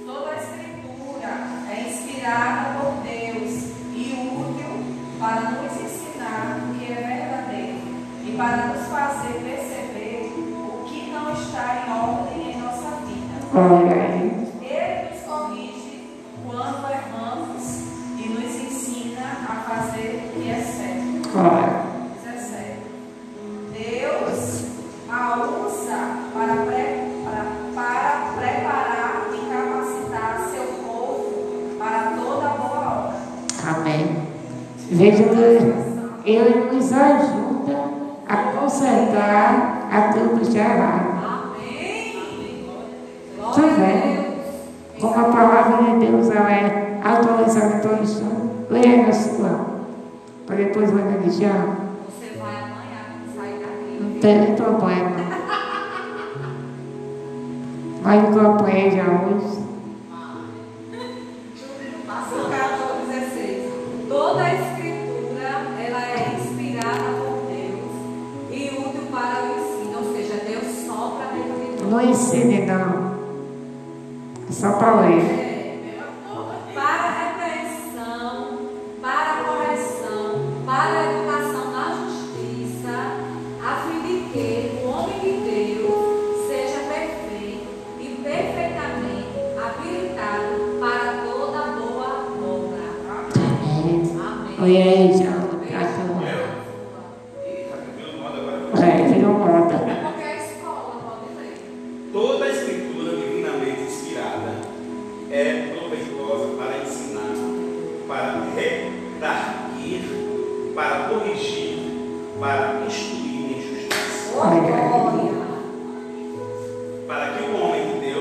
[0.04, 1.30] Toda a escritura
[1.70, 2.83] é inspirada por
[13.54, 14.13] vida.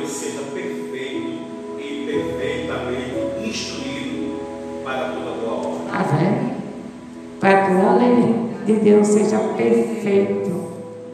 [0.03, 1.43] Deus seja perfeito
[1.79, 4.39] e perfeitamente instruído
[4.83, 5.91] para toda boa obra.
[5.91, 6.53] Tá vendo?
[7.39, 10.51] Para que o homem de Deus seja perfeito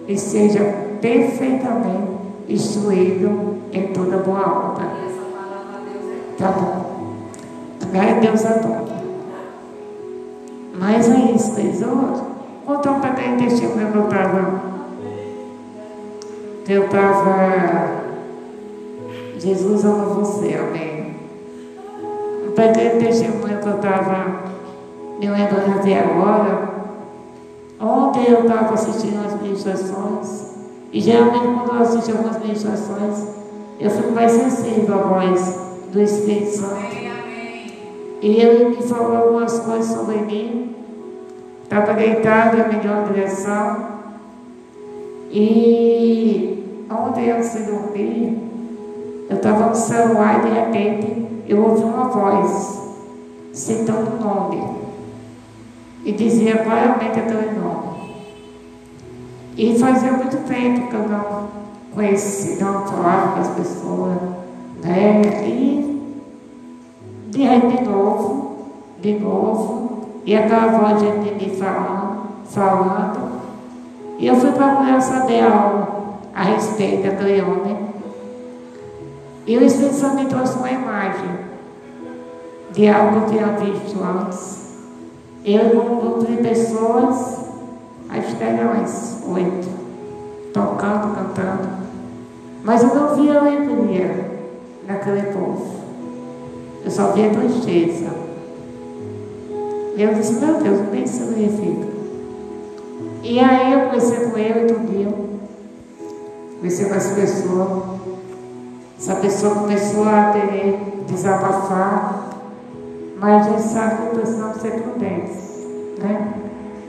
[0.07, 0.63] e seja
[0.99, 2.09] perfeitamente
[2.47, 4.85] instruído em toda boa obra.
[4.85, 6.89] E essa palavra Deus é Tá bom.
[7.91, 8.99] Glória a Deus adora.
[10.73, 12.21] Mas é isso, tesouro.
[12.65, 14.68] Contar um pequeno testemunho que eu estava.
[16.70, 18.03] Eu estava.
[19.39, 21.15] Jesus ama você, amém.
[22.47, 24.43] Um pequeno testemunho que eu estava
[25.20, 26.70] me lembrando até agora.
[27.82, 30.49] Ontem eu estava assistindo as ministrações.
[30.93, 33.28] E geralmente quando eu assisto algumas ministrações,
[33.80, 35.59] eu fico mais sensível à voz
[35.91, 36.95] do Espírito Santo.
[38.22, 40.76] E ele me falou algumas coisas sobre mim.
[41.63, 43.88] Estava deitada, melhor direção.
[45.32, 46.59] E
[46.89, 48.49] ontem antes de dormir,
[49.29, 52.79] eu estava no celular e de repente eu ouvi uma voz
[53.53, 54.79] citando o nome.
[56.03, 57.89] E dizia claramente aquele nome.
[59.57, 61.47] E fazia muito tempo que eu não
[61.93, 64.17] conhecia, não falava com as pessoas.
[64.83, 65.21] Né?
[65.45, 65.89] E
[67.29, 68.55] de aí de novo,
[69.01, 73.39] de novo, e aquela voz de mim falando, falando.
[74.17, 75.98] E eu fui procurar saber algo
[76.34, 77.77] a respeito daquele homem.
[79.45, 81.30] E o Espírito Santo me trouxe uma imagem
[82.71, 84.59] de algo que eu tinha visto antes.
[85.43, 87.39] Eu com um grupo de pessoas,
[88.09, 89.67] acho que eram umas oito,
[90.53, 91.69] tocando, cantando.
[92.63, 94.30] Mas eu não via alegria
[94.88, 95.80] naquele povo.
[96.84, 98.09] Eu só via tristeza.
[99.95, 101.88] E eu disse, meu Deus, nem isso significa.
[103.23, 105.28] E aí eu comecei com ele outro dia.
[106.60, 107.99] Comecei com essa pessoa.
[108.97, 112.30] Essa pessoa começou a ter desabafar.
[113.18, 115.66] Mas a gente sabe que precisamos ser prudentes.
[116.01, 116.34] Né?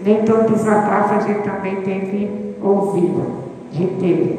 [0.04, 3.14] Nem todo desabafo a gente também tem que ouvir,
[3.72, 4.38] reter.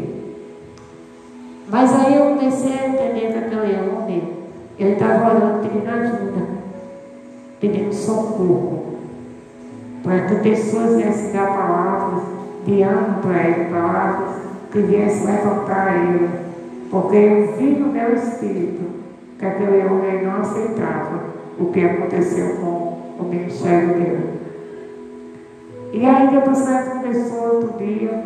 [1.70, 4.34] Mas aí eu comecei a entender que aquele homem,
[4.78, 6.48] ele estava orando pedindo ajuda,
[7.62, 8.98] pedindo socorro,
[10.04, 12.24] para que pessoas viessem dar palavras
[12.66, 14.41] de ânimo para ele, palavras
[14.72, 16.30] que viessem levantar ele,
[16.90, 18.84] porque eu vi no meu espírito
[19.38, 21.20] que aquele homem não aceitava
[21.60, 24.40] o que aconteceu com o ministério dele.
[25.94, 28.24] E aí depois ela começou outro dia,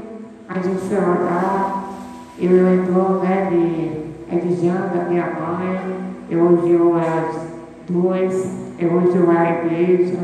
[0.48, 1.86] a gente foi orar,
[2.38, 5.80] ele lembrou né, de Edjana, minha mãe,
[6.30, 7.38] elogiou as
[7.90, 10.20] duas, elogiou a igreja,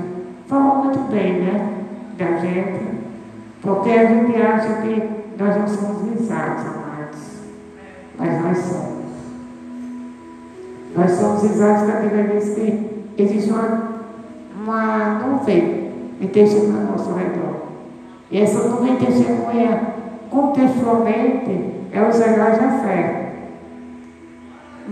[0.48, 1.74] falou muito bem, né,
[2.18, 2.82] da gente,
[3.62, 7.20] porque a gente acha que nós não somos visados, amados,
[8.18, 9.02] mas nós somos.
[10.96, 13.92] Nós somos visados cada vez que existe uma,
[14.56, 17.62] uma nuvem de testemunho ao nosso redor.
[18.30, 19.82] E essa nuvem testemunha
[20.30, 23.34] contextualmente é os heróis da fé.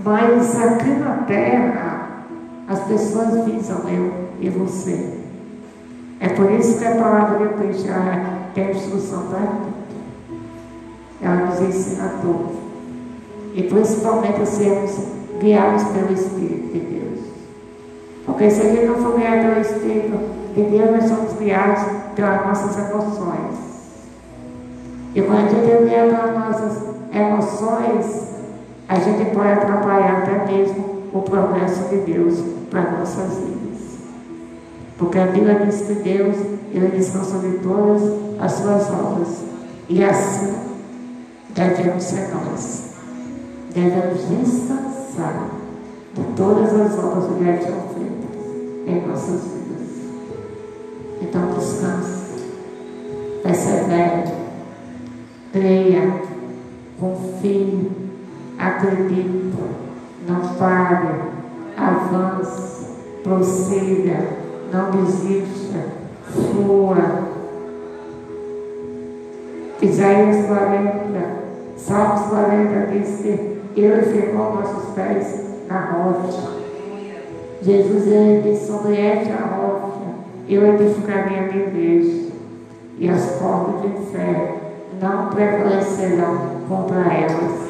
[0.04, 2.26] Mas aqui na terra,
[2.68, 5.20] as pessoas visam eu e você.
[6.20, 9.79] É por isso que a palavra de já tem instrução para tudo.
[11.22, 12.50] Ela nos ensina tudo.
[13.54, 14.92] E principalmente a sermos
[15.40, 17.20] guiados pelo Espírito de Deus.
[18.26, 20.20] Porque se a gente não for guiado pelo Espírito
[20.56, 21.84] de Deus, nós somos guiados
[22.16, 23.70] pelas nossas emoções.
[25.16, 28.30] E quando a gente é guiado pelas nossas emoções,
[28.88, 33.60] a gente pode atrapalhar até mesmo o progresso de Deus para nossas vidas.
[34.98, 36.36] Porque a Bíblia diz que Deus,
[36.72, 38.02] Ele descansa de todas
[38.40, 39.44] as suas obras.
[39.88, 40.69] E assim
[41.60, 42.90] devemos ser nós.
[43.74, 45.50] Devemos descansar
[46.14, 49.90] de todas as obras que já feitas em nossas vidas.
[51.22, 52.46] Então descanse,
[53.44, 54.32] persevere,
[55.52, 56.14] creia,
[57.00, 57.92] confie,
[58.58, 59.54] acredite,
[60.28, 61.10] não pare,
[61.76, 62.88] avance,
[63.22, 64.28] prossiga,
[64.72, 65.86] não desista,
[66.24, 67.28] flua.
[69.82, 71.39] Isaías 40,
[71.80, 76.60] Salmos 40 diz que ele firmou nossos pés na rocha.
[77.62, 80.00] Jesus ele disse sobre esta rocha
[80.50, 82.32] eu edificarei a minha igreja,
[82.98, 84.58] e as portas do inferno
[85.00, 87.70] não prevalecerão contra elas.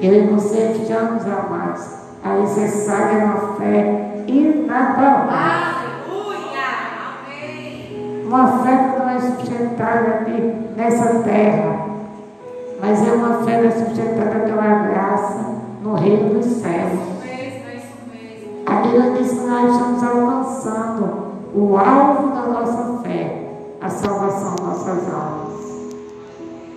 [0.00, 1.86] Eu e você estamos amados,
[2.24, 5.90] alicerçados em uma fé inabalável.
[8.24, 11.99] Uma fé que não é sustentada aqui nessa terra,
[12.80, 16.98] mas é uma fé é sustentada pela graça no reino dos céus.
[18.66, 18.80] A
[19.16, 23.48] diz que nós estamos alcançando o alvo da nossa fé,
[23.80, 25.50] a salvação das nossas almas.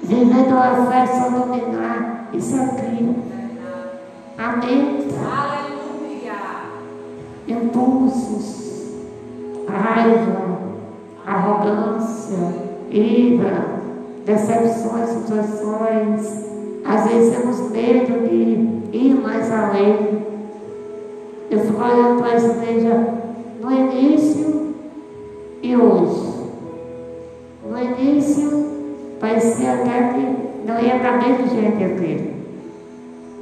[0.03, 3.15] Vivendo a fé só dominar isso aqui.
[4.37, 5.07] Amém.
[5.25, 6.33] Aleluia.
[7.47, 8.91] Impulsos,
[9.69, 10.59] raiva,
[11.25, 12.37] arrogância,
[12.89, 13.83] ira,
[14.25, 15.62] decepções, situações.
[17.13, 20.25] Temos medo de ir mais além.
[21.51, 23.07] Eu fico olhando para essa igreja
[23.61, 24.73] no início
[25.61, 26.33] e hoje.
[27.69, 28.65] No início,
[29.19, 32.33] parecia até que não ia dar menos gente aqui.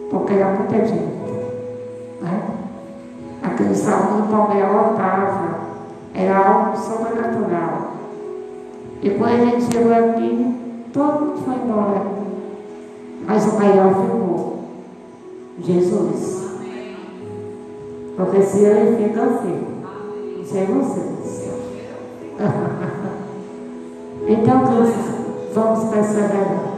[0.09, 1.21] Porque era muita gente.
[2.21, 2.43] Né?
[3.41, 5.61] Aquele salão do Palmeiras lotava.
[6.13, 7.91] Era algo sobrenatural.
[9.01, 10.55] E quando a gente chegou aqui,
[10.91, 12.20] todo mundo foi embora.
[13.25, 14.63] Mas o maior ficou.
[15.59, 16.41] Jesus.
[18.15, 19.71] Porque se ele fica, eu.
[20.37, 21.51] Não sei vocês.
[24.27, 24.63] então,
[25.53, 26.71] vamos perseverar.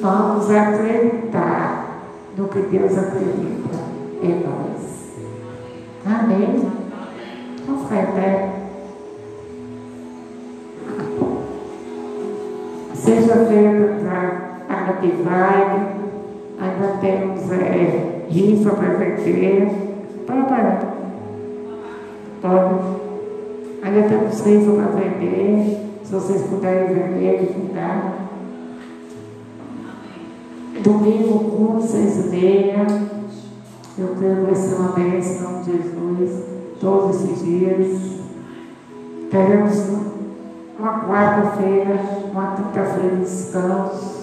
[0.00, 1.86] Vamos acreditar
[2.36, 3.76] no que Deus acredita
[4.22, 4.76] em nós.
[6.04, 6.70] Amém?
[7.66, 8.52] Vamos ficar em pé.
[12.94, 14.45] Sexta-feira para
[14.88, 15.86] a Vibe,
[16.60, 19.68] ainda temos é, rifa para vender.
[20.26, 20.96] Pode parar.
[22.40, 22.74] Pode.
[23.82, 25.86] Ainda temos rifa para vender.
[26.04, 28.14] Se vocês puderem vender, divulgar.
[30.84, 32.86] Domingo, com seis e meia.
[33.98, 36.44] Eu que vai ser uma bênção em de Jesus.
[36.80, 38.16] Todos esses dias.
[39.30, 40.06] Teremos
[40.78, 41.98] uma quarta-feira,
[42.30, 44.15] uma quinta-feira de descanso,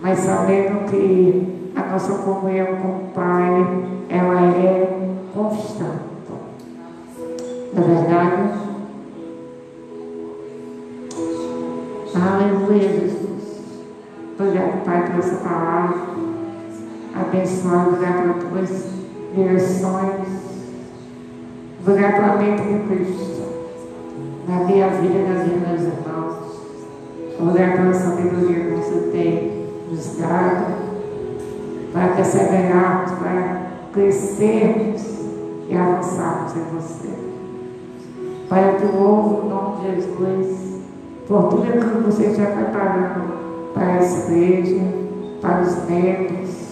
[0.00, 6.06] mas sabendo que a nossa comunhão com o Pai, ela é constante.
[7.74, 8.66] Na é verdade?
[12.14, 13.62] Aleluia, Jesus.
[14.38, 15.98] Obrigado, Pai, por essa palavra.
[17.14, 18.86] Abençoado, obrigado por tuas
[19.34, 20.46] direções.
[21.80, 23.36] Obrigado pela mente de Cristo
[24.48, 26.36] na minha vida na vida dos meus irmãos.
[27.38, 29.55] Obrigado pela sabedoria que você tem
[29.90, 30.66] nos dado
[31.92, 35.02] para perseverarmos, para crescermos
[35.68, 37.08] e avançarmos em você.
[38.48, 40.82] Pai, eu te louvo em nome de Jesus
[41.26, 44.82] por tudo aquilo que você está preparando para essa igreja,
[45.40, 46.66] para os membros.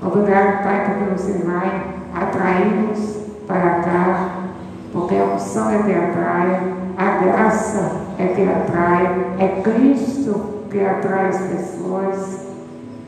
[0.00, 4.30] Obrigado, Pai, porque você vai atraí-nos para cá,
[4.92, 11.28] porque a unção é que atrai a graça é que atrai, é Cristo que atrai
[11.28, 12.41] as pessoas.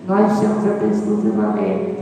[0.06, 1.96] Nós estamos aqui exclusivamente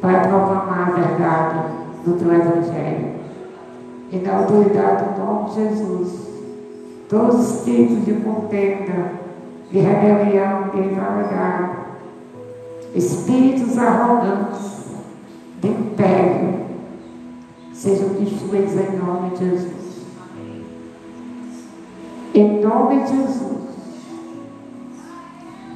[0.00, 1.58] para proclamar a verdade
[2.06, 3.14] do teu Evangelho.
[4.10, 6.28] E na autoridade do nome de Jesus,
[7.08, 9.12] todos os tipos de contenda,
[9.70, 11.70] de rebelião, de rivalidade,
[12.94, 14.84] espíritos arrogantes,
[15.60, 16.64] de império,
[17.74, 20.04] sejam destruídos em nome de Jesus.
[22.34, 23.63] Em nome de Jesus.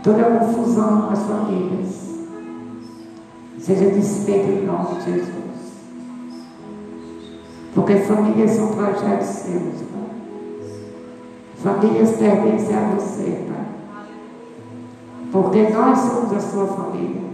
[0.03, 2.09] Toda confusão nas famílias
[3.59, 5.33] seja desfeita em nome de Jesus.
[7.75, 10.09] Porque famílias são projetos seus, Pai.
[11.63, 14.07] Famílias pertencem a você, Pai.
[15.33, 17.29] Porque nós somos a sua família.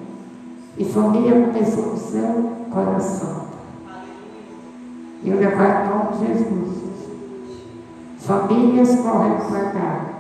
[0.77, 3.45] E família começou no seu coração.
[5.23, 6.85] E eu levar em nome de Jesus
[8.25, 10.14] famílias correm para cá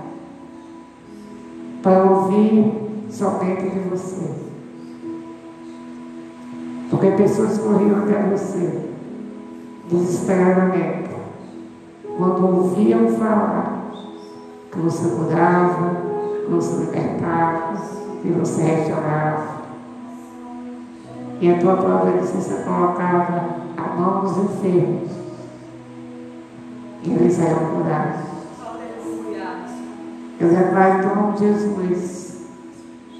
[1.84, 2.72] para ouvir
[3.10, 4.30] somente de você.
[6.88, 8.88] Porque pessoas corriam até você
[9.90, 11.10] desesperadamente
[12.16, 13.90] quando ouviam falar
[14.72, 15.90] que você curava,
[16.46, 17.76] que você libertava,
[18.22, 19.64] que você restaurava.
[21.38, 21.76] E a tua
[22.12, 25.10] que você colocava a mão nos enfermos
[27.02, 28.33] e eles serão curados.
[30.50, 32.36] Declaro em nome de Jesus,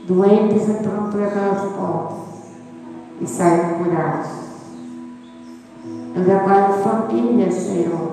[0.07, 2.19] doentes entrando por aquelas portas
[3.21, 4.29] e saem curados.
[6.17, 8.13] Eu declaro família, Senhor,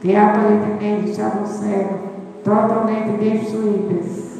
[0.00, 2.10] que aparentemente estavam sendo
[2.42, 4.30] totalmente destruídas.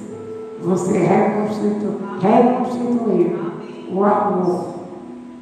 [0.62, 3.51] Você reconstituiu, reconstituiu
[3.92, 4.74] o amor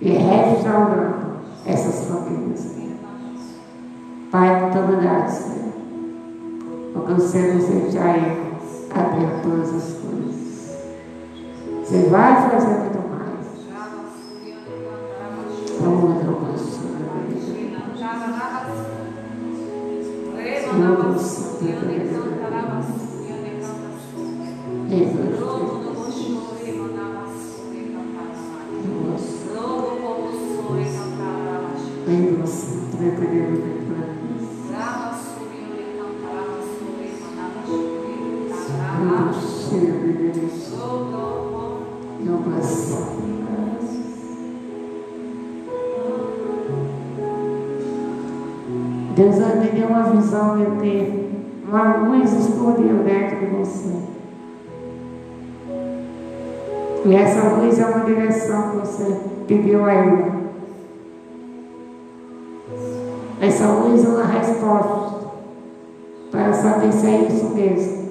[0.01, 2.79] e restaurando essas famílias.
[4.31, 5.58] Pai, muito obrigado, Senhor,
[7.07, 8.53] nos deixa aí
[8.95, 10.79] abrir todas as coisas.
[11.85, 13.47] Você vai fazer muito mais.
[15.81, 16.39] Vamos, Deus.
[49.19, 51.29] Deus me deu uma visão de ter
[51.67, 53.97] uma luz explodiu dentro de você.
[57.05, 60.33] E essa luz é uma direção que você pediu a Ele.
[63.41, 65.27] Essa luz é uma resposta
[66.31, 68.09] para saber se é isso mesmo.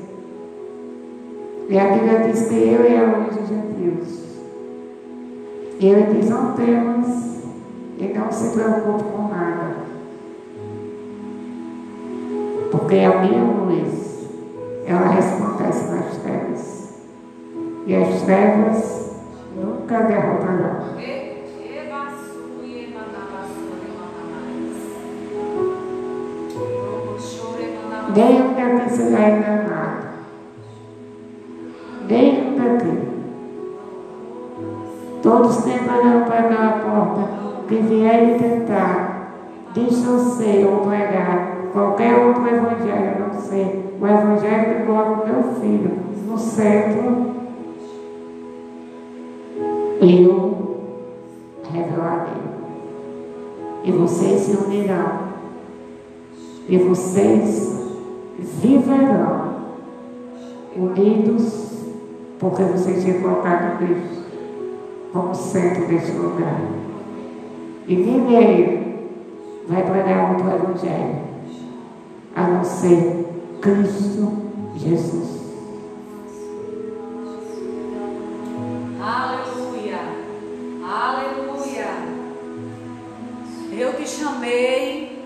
[1.69, 4.27] E a Bíblia diz que eu e a luz dos gentios.
[5.79, 7.39] E ele diz, não temas
[7.97, 9.66] e não se preocupe com nada.
[12.88, 14.29] Porque a minha luz,
[14.85, 16.93] ela resplandece nas trevas.
[17.85, 19.11] E as trevas
[19.57, 20.95] nunca derrotarão.
[28.15, 30.07] Nenhum daqui será enganado.
[32.07, 33.07] Nenhum daqui.
[35.21, 37.29] Todos tentarão pegar a porta
[37.67, 39.33] que vierem tentar
[39.73, 41.46] distorcer ou pregar
[41.78, 45.91] qualquer outro evangelho, a não ser o evangelho que coloca o meu filho
[46.28, 47.36] no centro,
[50.01, 50.78] eu
[51.71, 52.34] revelarei.
[53.84, 55.28] E vocês se unirão.
[56.67, 57.80] E vocês
[58.39, 59.55] viverão
[60.75, 61.86] unidos,
[62.39, 64.25] porque vocês tinham colocado Cristo
[65.13, 66.59] como centro deste lugar.
[67.88, 68.97] E ninguém
[69.67, 71.26] vai pregar outro evangelho
[72.38, 73.25] a não ser
[73.59, 74.31] Cristo
[74.75, 75.38] Jesus.
[79.01, 79.97] Aleluia,
[80.88, 81.88] aleluia.
[83.71, 85.25] Eu te chamei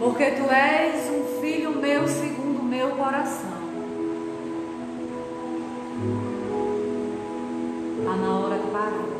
[0.00, 3.58] porque tu és um filho meu segundo o meu coração.
[8.00, 9.17] Está na hora de parar.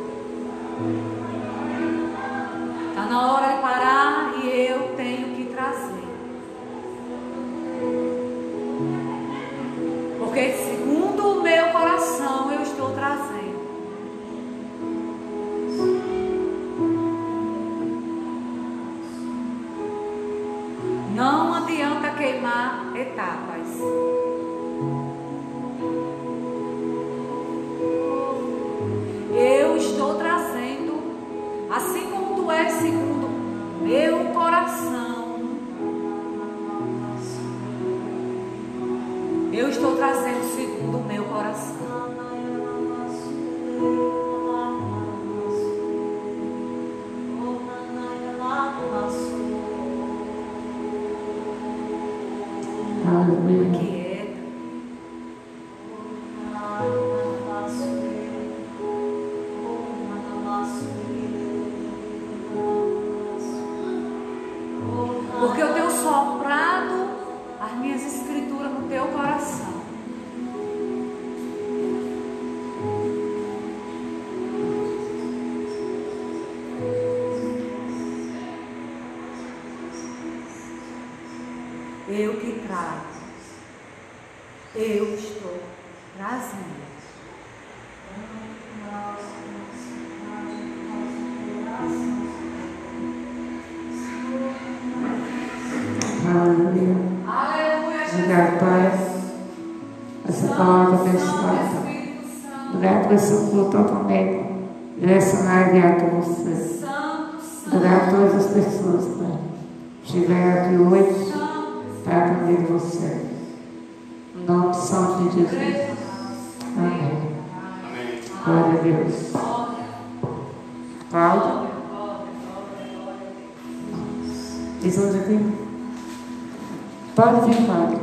[127.19, 127.99] Cláudia.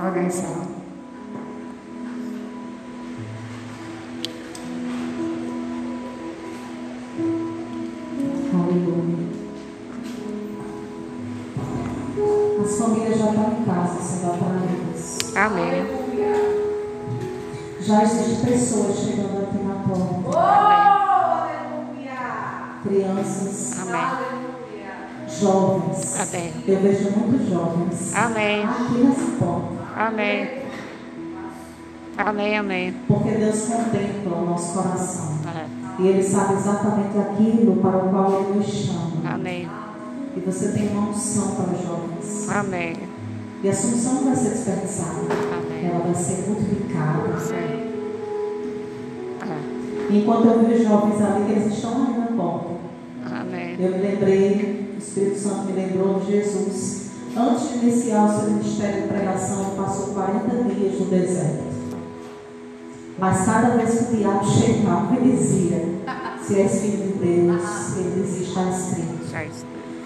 [0.00, 0.48] Organizar.
[8.54, 9.26] Aleluia.
[12.64, 15.18] As famílias já estão em casa, Senhor, atraídas.
[15.36, 15.80] Amém.
[15.80, 16.34] Aleluia.
[17.80, 20.28] Já existem pessoas chegando aqui na porta.
[20.28, 20.38] Oh,
[21.44, 22.20] aleluia.
[22.82, 24.35] Crianças, Amém.
[25.40, 26.20] Jovens.
[26.20, 26.52] Amém.
[26.66, 28.64] Eu vejo muitos jovens Amém.
[28.64, 29.76] aqui nessa porta.
[29.96, 30.48] Amém.
[32.16, 32.94] Amém, amém.
[33.06, 35.38] Porque Deus contempla o nosso coração.
[35.54, 36.02] É.
[36.02, 39.34] E Ele sabe exatamente aquilo para o qual Ele nos chama.
[39.34, 39.68] Amém.
[40.34, 42.48] E você tem uma unção para os jovens.
[42.48, 42.96] Amém.
[43.62, 45.20] E a unção não vai ser desperdiçada.
[45.20, 45.90] Amém.
[45.90, 47.38] Ela vai ser multiplicada.
[47.40, 47.54] Sim.
[49.42, 50.16] É.
[50.16, 52.76] Enquanto eu vejo jovens ali, eles estão ali na porta.
[53.30, 53.76] Amém.
[53.78, 54.75] Eu me lembrei,
[55.06, 57.06] Espírito Santo me lembrou de Jesus.
[57.36, 61.76] Antes de iniciar o seu ministério de pregação, ele passou 40 dias no deserto.
[63.18, 65.84] Mas cada vez que o diabo chegava, ele dizia:
[66.42, 69.16] Se és filho de Deus, ele dizia: Está escrito.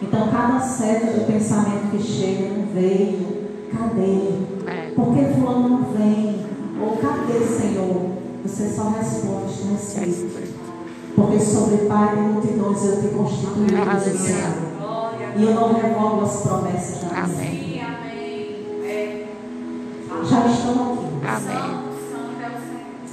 [0.02, 3.26] Então, cada seta do pensamento que chega, não veio,
[3.70, 4.94] cadê?
[4.94, 6.46] Por que fulano não vem?
[6.80, 8.10] Ou cadê, Senhor?
[8.44, 10.60] Você só responde, está escrito.
[11.14, 14.18] Porque sobre pai de multidões eu te constituí, diz o.
[14.18, 14.69] Senhor.
[15.36, 17.36] E eu não revogo as promessas da Amém.
[17.36, 18.56] Sim, amém.
[18.84, 19.26] É.
[20.24, 21.06] Já estão aqui.
[21.26, 21.80] Amém.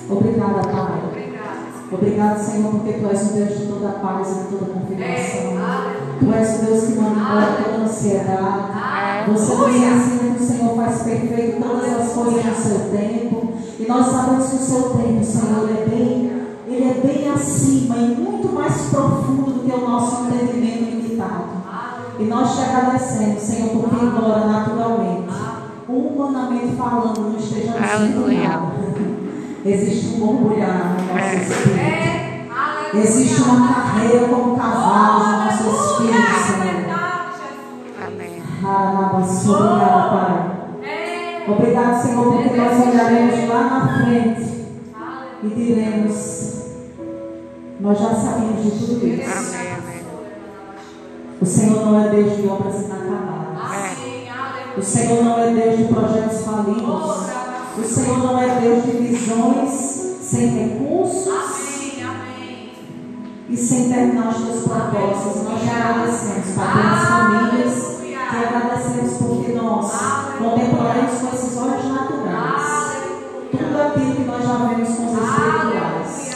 [0.10, 0.14] É.
[0.14, 1.02] Obrigada, Pai.
[1.10, 1.58] Obrigada.
[1.92, 4.74] Obrigado, Senhor, porque Tu és o Deus de toda paz e de toda É.
[4.74, 5.64] confirmação.
[5.64, 6.18] Aleluia.
[6.20, 8.78] Tu és o Deus que manipula toda ansiedade.
[9.28, 9.32] É.
[9.32, 13.54] Você nos ensina que o Senhor faz perfeito todas as coisas no seu tempo.
[13.80, 15.67] E nós sabemos que o seu tempo, Senhor,
[22.48, 25.34] nós te agradecemos, Senhor, porque embora naturalmente,
[25.90, 28.48] humanamente falando, não esteja sendo Aleluia.
[28.48, 28.72] nada,
[29.66, 31.36] existe um orgulhar no nosso É.
[31.36, 31.80] espírito.
[31.80, 32.98] É.
[33.00, 36.48] Existe uma carreira como cavalo no nosso espírito, Aleluia.
[36.48, 36.88] Senhor.
[38.08, 38.42] Amém.
[39.60, 40.90] Obrigada, Pai.
[40.90, 41.52] É.
[41.52, 44.52] Obrigado, Senhor, porque nós olharemos lá na frente
[45.44, 46.62] e diremos:
[47.82, 49.56] Nós já sabemos de tudo isso.
[49.56, 49.67] Amém.
[51.40, 53.62] O Senhor não é Deus de obras inacabadas.
[53.62, 54.28] Amém.
[54.76, 54.82] O.
[54.82, 57.28] Senhor não é Deus de projetos falidos.
[57.78, 59.72] O Senhor não é Deus de visões
[60.22, 61.28] sem recursos
[63.50, 65.44] e sem terminar os teus propósitos.
[65.44, 67.98] Nós te agradecemos, Pai, pelas famílias.
[68.30, 69.92] Te agradecemos porque nós
[70.40, 72.88] contemplamos com esses olhos naturais
[73.52, 76.36] tudo aquilo que nós já vemos com os espirituais.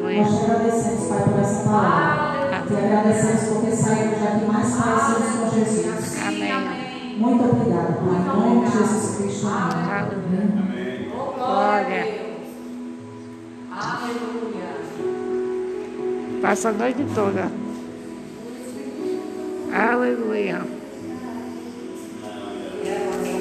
[0.00, 2.27] Nós te agradecemos, Pai, por essa palavra.
[2.68, 6.18] Te agradecemos porque saímos daqui mais parecidos com Jesus.
[6.22, 7.16] Amém.
[7.16, 8.20] Muito obrigada, Pai.
[8.20, 9.46] Em nome de Jesus Cristo.
[9.46, 10.12] Amém.
[10.58, 11.10] Amém.
[11.10, 12.02] Glória.
[13.72, 14.68] Aleluia.
[16.42, 17.50] Passa a noite toda.
[19.72, 20.60] Aleluia.
[22.22, 23.37] Aleluia.